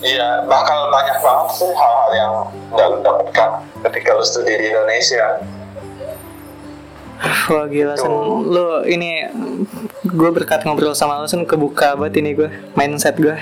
iya 0.00 0.40
bakal 0.48 0.88
banyak 0.88 1.20
banget 1.20 1.48
sih 1.60 1.70
hal-hal 1.76 2.10
yang 2.16 2.32
nggak 2.72 2.86
lu 2.88 2.98
dapatkan 3.04 3.50
ketika 3.84 4.16
lu 4.16 4.24
studi 4.24 4.56
di 4.56 4.66
Indonesia. 4.72 5.44
Wah 7.52 7.68
gila 7.68 8.00
San 8.00 8.16
Lu 8.48 8.80
ini 8.88 9.28
Gue 10.08 10.32
berkat 10.32 10.64
ngobrol 10.64 10.96
sama 10.96 11.20
lu 11.20 11.28
San 11.28 11.44
kebuka 11.44 11.92
banget 12.00 12.24
ini 12.24 12.32
gue 12.32 12.48
Mindset 12.72 13.20
gue 13.20 13.36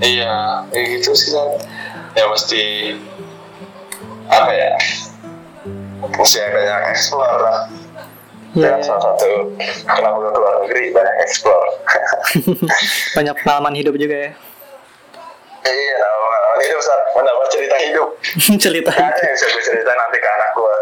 Iya, 0.00 0.64
kayak 0.72 0.86
gitu 0.96 1.12
sih 1.12 1.28
kan. 1.36 1.60
Ya 2.16 2.24
mesti 2.24 2.62
apa 4.30 4.52
ya? 4.54 4.72
Mesti 6.00 6.38
banyak 6.38 6.80
explore 6.94 7.38
lah. 7.42 7.58
Ya, 8.50 8.82
salah 8.82 9.02
satu 9.14 9.54
kenapa 9.86 10.16
gue 10.18 10.32
keluar 10.34 10.54
negeri 10.66 10.84
banyak 10.90 11.16
explore. 11.22 11.70
Banyak 13.16 13.34
pengalaman 13.46 13.78
hidup 13.78 13.94
juga 13.94 14.26
ya 14.26 14.30
iya, 15.66 15.98
pengalaman 16.00 16.60
hidup 16.64 16.80
saat 16.80 17.02
mendapat 17.12 17.46
cerita 17.52 17.76
hidup. 17.78 18.08
Cerita 18.64 18.90
ada 18.92 19.20
yang 19.20 19.34
bisa 19.34 19.46
gue 19.48 19.62
cerita 19.64 19.92
nanti 19.96 20.18
ke 20.20 20.28
anak 20.28 20.50
gue. 20.54 20.76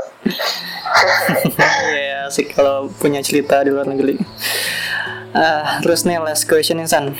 Iya 1.94 2.20
sih 2.34 2.46
kalau 2.50 2.90
punya 2.98 3.20
cerita 3.24 3.62
di 3.64 3.70
luar 3.72 3.88
negeri. 3.88 4.18
Ah, 5.36 5.78
terus 5.84 6.08
nih 6.08 6.18
last 6.18 6.48
question 6.48 6.80
nih 6.80 6.88
San. 6.88 7.14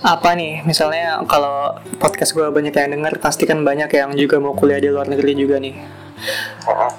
Apa 0.00 0.32
nih 0.32 0.64
misalnya 0.64 1.20
kalau 1.28 1.76
podcast 2.00 2.32
gue 2.32 2.48
banyak 2.48 2.72
yang 2.72 2.96
denger 2.96 3.20
pasti 3.20 3.44
kan 3.44 3.60
banyak 3.60 3.92
yang 3.92 4.16
juga 4.16 4.40
mau 4.40 4.56
kuliah 4.56 4.80
di 4.80 4.88
luar 4.88 5.04
negeri 5.04 5.36
juga 5.36 5.60
nih. 5.60 5.76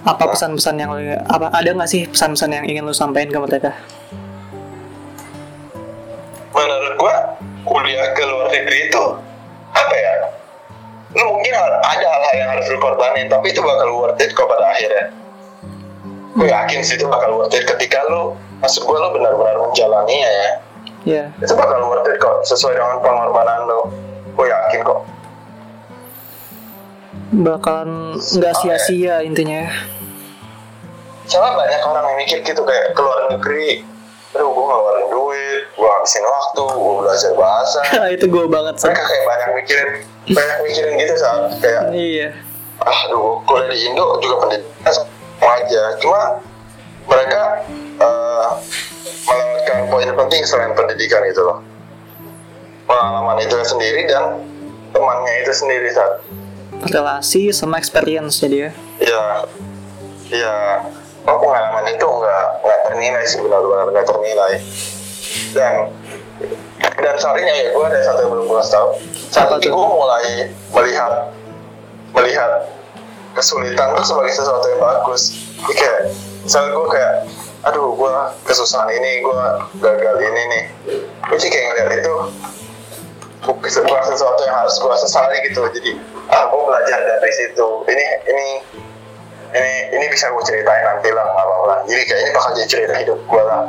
Apa 0.05 0.29
pesan-pesan 0.29 0.75
yang 0.77 0.93
apa 1.25 1.49
ada 1.49 1.65
nggak 1.65 1.89
sih 1.89 2.05
pesan-pesan 2.05 2.61
yang 2.61 2.65
ingin 2.69 2.85
lu 2.85 2.93
sampaikan 2.93 3.33
ke 3.33 3.39
mereka? 3.41 3.71
Menurut 6.53 6.93
gue 6.93 7.15
kuliah 7.65 8.13
ke 8.13 8.21
luar 8.21 8.53
negeri 8.53 8.93
itu 8.93 9.03
apa 9.73 9.95
ya? 9.97 10.13
Lu 11.17 11.25
mungkin 11.25 11.57
ada 11.57 11.81
hal-hal 11.81 12.33
yang 12.37 12.49
harus 12.53 12.69
lu 12.69 12.77
korbanin, 12.77 13.25
tapi 13.33 13.49
itu 13.49 13.65
bakal 13.65 13.97
worth 13.97 14.21
it 14.21 14.29
kok 14.37 14.45
pada 14.45 14.77
akhirnya. 14.77 15.09
Gue 16.37 16.47
yakin 16.53 16.85
sih 16.85 17.01
itu 17.01 17.09
bakal 17.09 17.33
worth 17.33 17.57
it 17.57 17.65
ketika 17.65 17.97
lu, 18.13 18.37
maksud 18.61 18.85
gue 18.85 18.93
lu 18.93 19.09
benar-benar 19.09 19.57
menjalaninya 19.57 20.29
ya. 20.29 20.49
Ya, 21.01 21.33
itu 21.37 21.53
bakal 21.53 21.81
worth 21.83 22.05
it 22.05 22.17
kok 22.17 22.45
sesuai 22.45 22.77
dengan 22.77 23.01
pengorbanan 23.01 23.65
lo 23.65 23.89
gue 24.31 24.45
yakin 24.45 24.79
kok 24.81 25.01
bakalan 27.33 28.15
nggak 28.15 28.53
sia-sia 28.57 29.23
intinya. 29.23 29.65
ya. 29.65 29.71
soalnya 31.23 31.53
banyak 31.55 31.81
orang 31.81 32.05
yang 32.05 32.17
mikir 32.19 32.37
gitu 32.43 32.61
kayak 32.61 32.91
keluar 32.91 33.31
negeri 33.31 33.87
aduh 34.31 34.47
gue 34.47 34.63
ngeluarin 34.63 35.07
duit 35.07 35.61
gue 35.71 35.89
habisin 35.89 36.21
waktu 36.21 36.63
gue 36.69 36.93
belajar 37.01 37.31
bahasa 37.33 37.79
Itu 38.15 38.25
gue 38.27 38.45
banget 38.45 38.75
San. 38.77 38.91
mereka 38.91 39.03
kayak 39.05 39.23
banyak 39.25 39.49
mikirin 39.55 39.89
banyak 40.29 40.57
mikirin 40.63 40.93
gitu 40.97 41.13
saat 41.17 41.51
kayak 41.57 41.81
Iya. 41.91 42.27
ah 42.79 42.99
duh 43.07 43.39
kuliah 43.43 43.67
di 43.69 43.77
Indo 43.85 44.05
juga 44.19 44.35
pendidikan 44.39 44.91
sama 44.91 45.51
aja 45.57 45.81
cuma 45.97 46.21
mereka 47.05 47.41
eh, 47.97 48.47
melewatkan 49.27 49.77
poin 49.91 50.09
penting 50.25 50.41
selain 50.47 50.73
pendidikan 50.73 51.23
itu 51.27 51.41
loh. 51.41 51.59
Pengalaman 52.87 53.39
itu 53.39 53.55
sendiri 53.63 54.07
dan 54.09 54.43
temannya 54.91 55.33
itu 55.47 55.51
sendiri 55.55 55.87
saat 55.91 56.19
Relasi 56.81 57.53
sama 57.53 57.77
experience 57.77 58.41
jadi 58.41 58.67
ya. 58.67 58.71
ya 59.05 59.25
ya 60.33 60.55
oh, 61.29 61.37
pengalaman 61.37 61.85
itu 61.93 62.01
nggak 62.01 62.43
nggak 62.65 62.79
ternilai 62.89 63.23
sih 63.29 63.39
benar-benar 63.39 63.85
nggak 63.93 64.07
ternilai. 64.09 64.53
Dan 65.53 65.73
dan 66.97 67.15
sorrynya 67.21 67.53
ya 67.53 67.67
gue 67.69 67.85
ada 67.85 67.99
satu 68.01 68.19
yang 68.25 68.31
belum 68.33 68.45
kasih 68.49 68.73
tahu. 68.73 68.87
Saat 69.29 69.49
itu 69.61 69.69
gue 69.69 69.87
mulai 69.93 70.49
melihat 70.73 71.13
melihat 72.17 72.51
kesulitan 73.37 73.93
tuh 73.95 74.05
sebagai 74.05 74.33
sesuatu 74.33 74.65
yang 74.65 74.81
bagus. 74.81 75.37
Kayak 75.69 76.11
misalnya 76.41 76.69
gue 76.73 76.87
kayak 76.89 77.13
aduh 77.61 77.93
gue 77.93 78.13
kesusahan 78.43 78.89
ini 78.89 79.21
gue 79.21 79.41
gagal 79.77 80.15
ini 80.19 80.41
nih. 80.47 80.63
Gue 81.23 81.37
sih 81.37 81.47
kayak 81.47 81.65
ngeliat 81.69 81.91
itu 81.99 82.15
bu- 83.41 83.57
bukan 83.57 84.03
sesuatu 84.07 84.41
yang 84.41 84.57
harus 84.57 84.75
gue 84.75 84.95
sesali 84.99 85.37
gitu. 85.45 85.61
Jadi 85.69 85.91
ah 86.27 86.47
gue 86.47 86.59
belajar 86.59 86.99
dari 86.99 87.31
situ. 87.31 87.67
Ini 87.85 88.05
ini 88.27 88.47
ini 89.51 89.73
ini 89.93 90.05
bisa 90.07 90.29
gue 90.29 90.43
ceritain 90.43 90.83
nanti 90.83 91.09
lah 91.09 91.25
nggak 91.27 91.45
apa-apa. 91.45 91.75
Jadi 91.85 92.01
kayak 92.03 92.21
ini 92.21 92.31
bakal 92.31 92.49
jadi 92.53 92.67
cerita 92.67 92.93
hidup 92.97 93.19
gue 93.21 93.43
lah. 93.43 93.63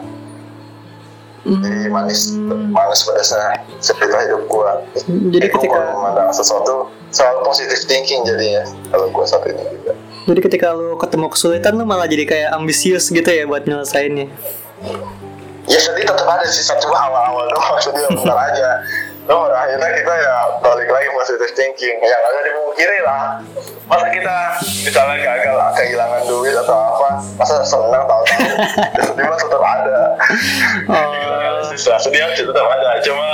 Jadi 1.42 1.90
manis 1.90 2.38
manis 2.70 3.02
pedasnya 3.02 3.58
cerita 3.82 4.14
hidup 4.22 4.46
gue 4.46 4.70
Jadi 5.34 5.42
gue 5.42 5.58
ketika- 5.58 5.90
memandang 5.90 6.30
sesuatu 6.30 6.86
selalu 7.10 7.42
positive 7.42 7.82
thinking 7.84 8.22
jadinya 8.22 8.62
kalau 8.88 9.10
gue 9.10 9.24
saat 9.26 9.42
ini 9.44 9.58
juga 9.74 9.91
Jadi 10.22 10.40
ketika 10.40 10.70
lu 10.70 10.94
ketemu 10.94 11.26
kesulitan 11.34 11.74
lu 11.74 11.82
malah 11.82 12.06
jadi 12.06 12.22
kayak 12.22 12.50
ambisius 12.54 13.10
gitu 13.10 13.26
ya 13.26 13.42
buat 13.46 13.66
nyelesainnya. 13.66 14.30
ya 15.62 15.78
sedih 15.78 16.02
tetap 16.02 16.26
ada 16.26 16.42
sih 16.50 16.58
satu 16.58 16.90
awal-awal 16.90 17.46
doang 17.50 17.78
sedih 17.82 18.06
bentar 18.14 18.38
aja. 18.38 18.82
Loh, 19.30 19.46
akhirnya 19.46 19.86
kita 19.94 20.14
ya 20.18 20.34
balik 20.58 20.90
lagi 20.90 21.08
positive 21.14 21.54
thinking. 21.54 21.94
Yang 22.02 22.22
ada 22.26 22.40
dipungkiri 22.42 22.98
lah. 23.06 23.38
Masa 23.86 24.06
kita 24.10 24.36
misalnya 24.82 25.16
gagal 25.22 25.54
lah 25.54 25.70
kehilangan 25.78 26.22
duit 26.26 26.54
atau 26.58 26.74
apa 26.74 27.08
masa 27.38 27.62
senang 27.62 28.02
tau. 28.10 28.22
Tau 28.26 29.04
sedih 29.14 29.24
mah 29.26 29.38
tetap 29.38 29.62
ada. 29.62 29.98
Oh. 30.90 31.62
susah 31.70 31.98
sedih 32.02 32.26
aja 32.26 32.42
tetap 32.42 32.66
ada. 32.66 32.90
Cuma 33.06 33.26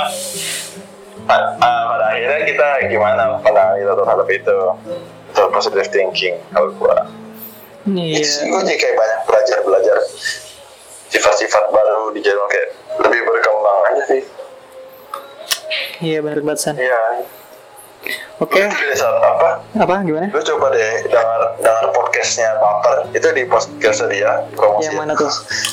ah, 1.25 1.81
pada 1.89 2.05
akhirnya 2.13 2.39
kita 2.45 2.67
gimana 2.89 3.41
pandangan 3.41 3.75
kita 3.81 3.93
terhadap 3.97 4.27
itu 4.29 4.59
itu 5.29 5.41
positive 5.47 5.87
thinking 5.87 6.35
kalau 6.49 6.73
gua 6.75 7.05
Iya. 7.85 8.21
gue 8.21 8.59
jadi 8.63 8.77
kayak 8.77 8.95
banyak 8.95 9.19
belajar 9.23 9.57
belajar 9.63 9.97
sifat-sifat 11.07 11.63
baru 11.69 12.11
di 12.11 12.19
Jerman 12.19 12.45
kayak 12.45 12.69
lebih 12.99 13.21
berkembang 13.23 13.77
aja 13.87 14.03
sih 14.05 14.21
Iya 15.99 16.21
benar 16.21 16.39
banget 16.41 16.59
San. 16.59 16.75
iya 16.75 17.23
Oke. 18.37 18.63
saat 18.93 19.17
apa 19.17 19.59
Apa 19.75 19.93
gimana? 20.01 20.29
lu 20.29 20.39
coba 20.39 20.69
deh 20.69 21.03
dengar 21.03 21.41
dengar 21.57 21.85
podcastnya 21.89 22.55
Baper 22.55 23.09
itu 23.11 23.27
di 23.33 23.43
podcast 23.43 24.05
dia 24.07 24.43
promosi 24.53 24.85
Yang 24.85 24.95
mana 24.95 25.11
tuh? 25.13 25.31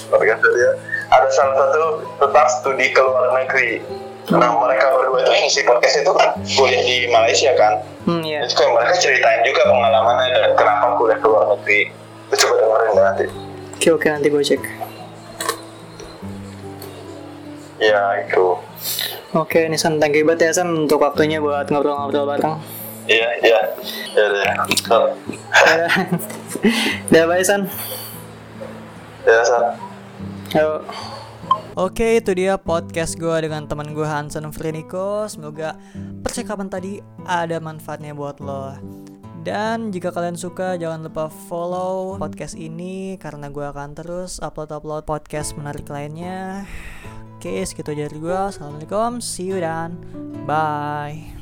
podcast 0.08 0.40
dia 0.42 0.70
ada 1.06 1.28
salah 1.30 1.54
satu 1.60 1.84
tentang 2.18 2.46
studi 2.50 2.86
ke 2.90 2.98
luar 2.98 3.30
negeri 3.36 3.78
nah 4.28 4.50
mereka 4.52 4.90
berdua 4.90 5.18
itu 5.20 5.30
ngisi 5.32 5.60
podcast 5.62 5.96
itu 5.96 6.10
kan 6.10 6.28
kuliah 6.52 6.82
di 6.82 7.06
Malaysia 7.06 7.54
kan 7.54 7.78
Hmm 8.02 8.22
iya. 8.22 8.42
itu 8.42 8.54
kayak 8.54 8.70
mereka 8.72 8.92
ceritain 8.96 9.42
juga 9.42 9.62
pengalamannya 9.64 10.26
dan 10.32 10.52
kenapa 10.54 10.94
kuliah 10.94 11.14
ke 11.16 11.26
luar 11.26 11.44
negeri 11.52 11.80
lu 12.24 12.34
coba 12.36 12.54
dengerin 12.56 12.86
deh 12.88 13.04
nanti 13.04 13.24
Oke 13.76 13.88
oke 13.92 14.06
nanti 14.08 14.28
gue 14.28 14.42
cek. 14.42 14.62
ya 17.78 18.00
itu 18.20 18.46
Oke, 19.32 19.68
ini 19.68 19.76
San, 19.76 20.00
thank 20.00 20.16
you 20.16 20.24
banget 20.24 20.48
ya 20.48 20.52
San 20.56 20.88
untuk 20.88 20.96
waktunya 20.98 21.38
buat 21.38 21.68
ngobrol-ngobrol 21.68 22.24
bareng. 22.26 22.56
iya 23.04 23.28
iya 23.38 23.60
ya 24.10 24.24
Dadah. 24.24 24.64
Dadah, 27.10 27.26
bye 27.28 27.44
San. 27.44 27.68
ya 29.22 29.40
San. 29.44 29.64
Yo. 30.50 30.80
Oke, 31.76 32.24
itu 32.24 32.32
dia 32.32 32.56
podcast 32.56 33.20
gue 33.20 33.36
dengan 33.44 33.68
teman 33.68 33.92
gue 33.92 34.08
Hansen 34.08 34.48
Freniko. 34.48 35.28
Semoga 35.28 35.76
percakapan 36.24 36.72
tadi 36.72 37.04
ada 37.28 37.60
manfaatnya 37.60 38.16
buat 38.16 38.40
lo. 38.40 38.72
Dan 39.44 39.92
jika 39.92 40.08
kalian 40.08 40.40
suka, 40.40 40.80
jangan 40.80 41.04
lupa 41.04 41.28
follow 41.28 42.16
podcast 42.16 42.56
ini 42.56 43.20
karena 43.20 43.52
gue 43.52 43.60
akan 43.60 43.92
terus 43.92 44.40
upload-upload 44.40 45.04
podcast 45.04 45.52
menarik 45.60 45.84
lainnya. 45.92 46.64
Oke, 47.36 47.60
segitu 47.68 47.92
aja 47.92 48.08
dari 48.08 48.24
gue. 48.24 48.32
Assalamualaikum, 48.56 49.20
see 49.20 49.52
you 49.52 49.60
dan 49.60 50.00
bye. 50.48 51.35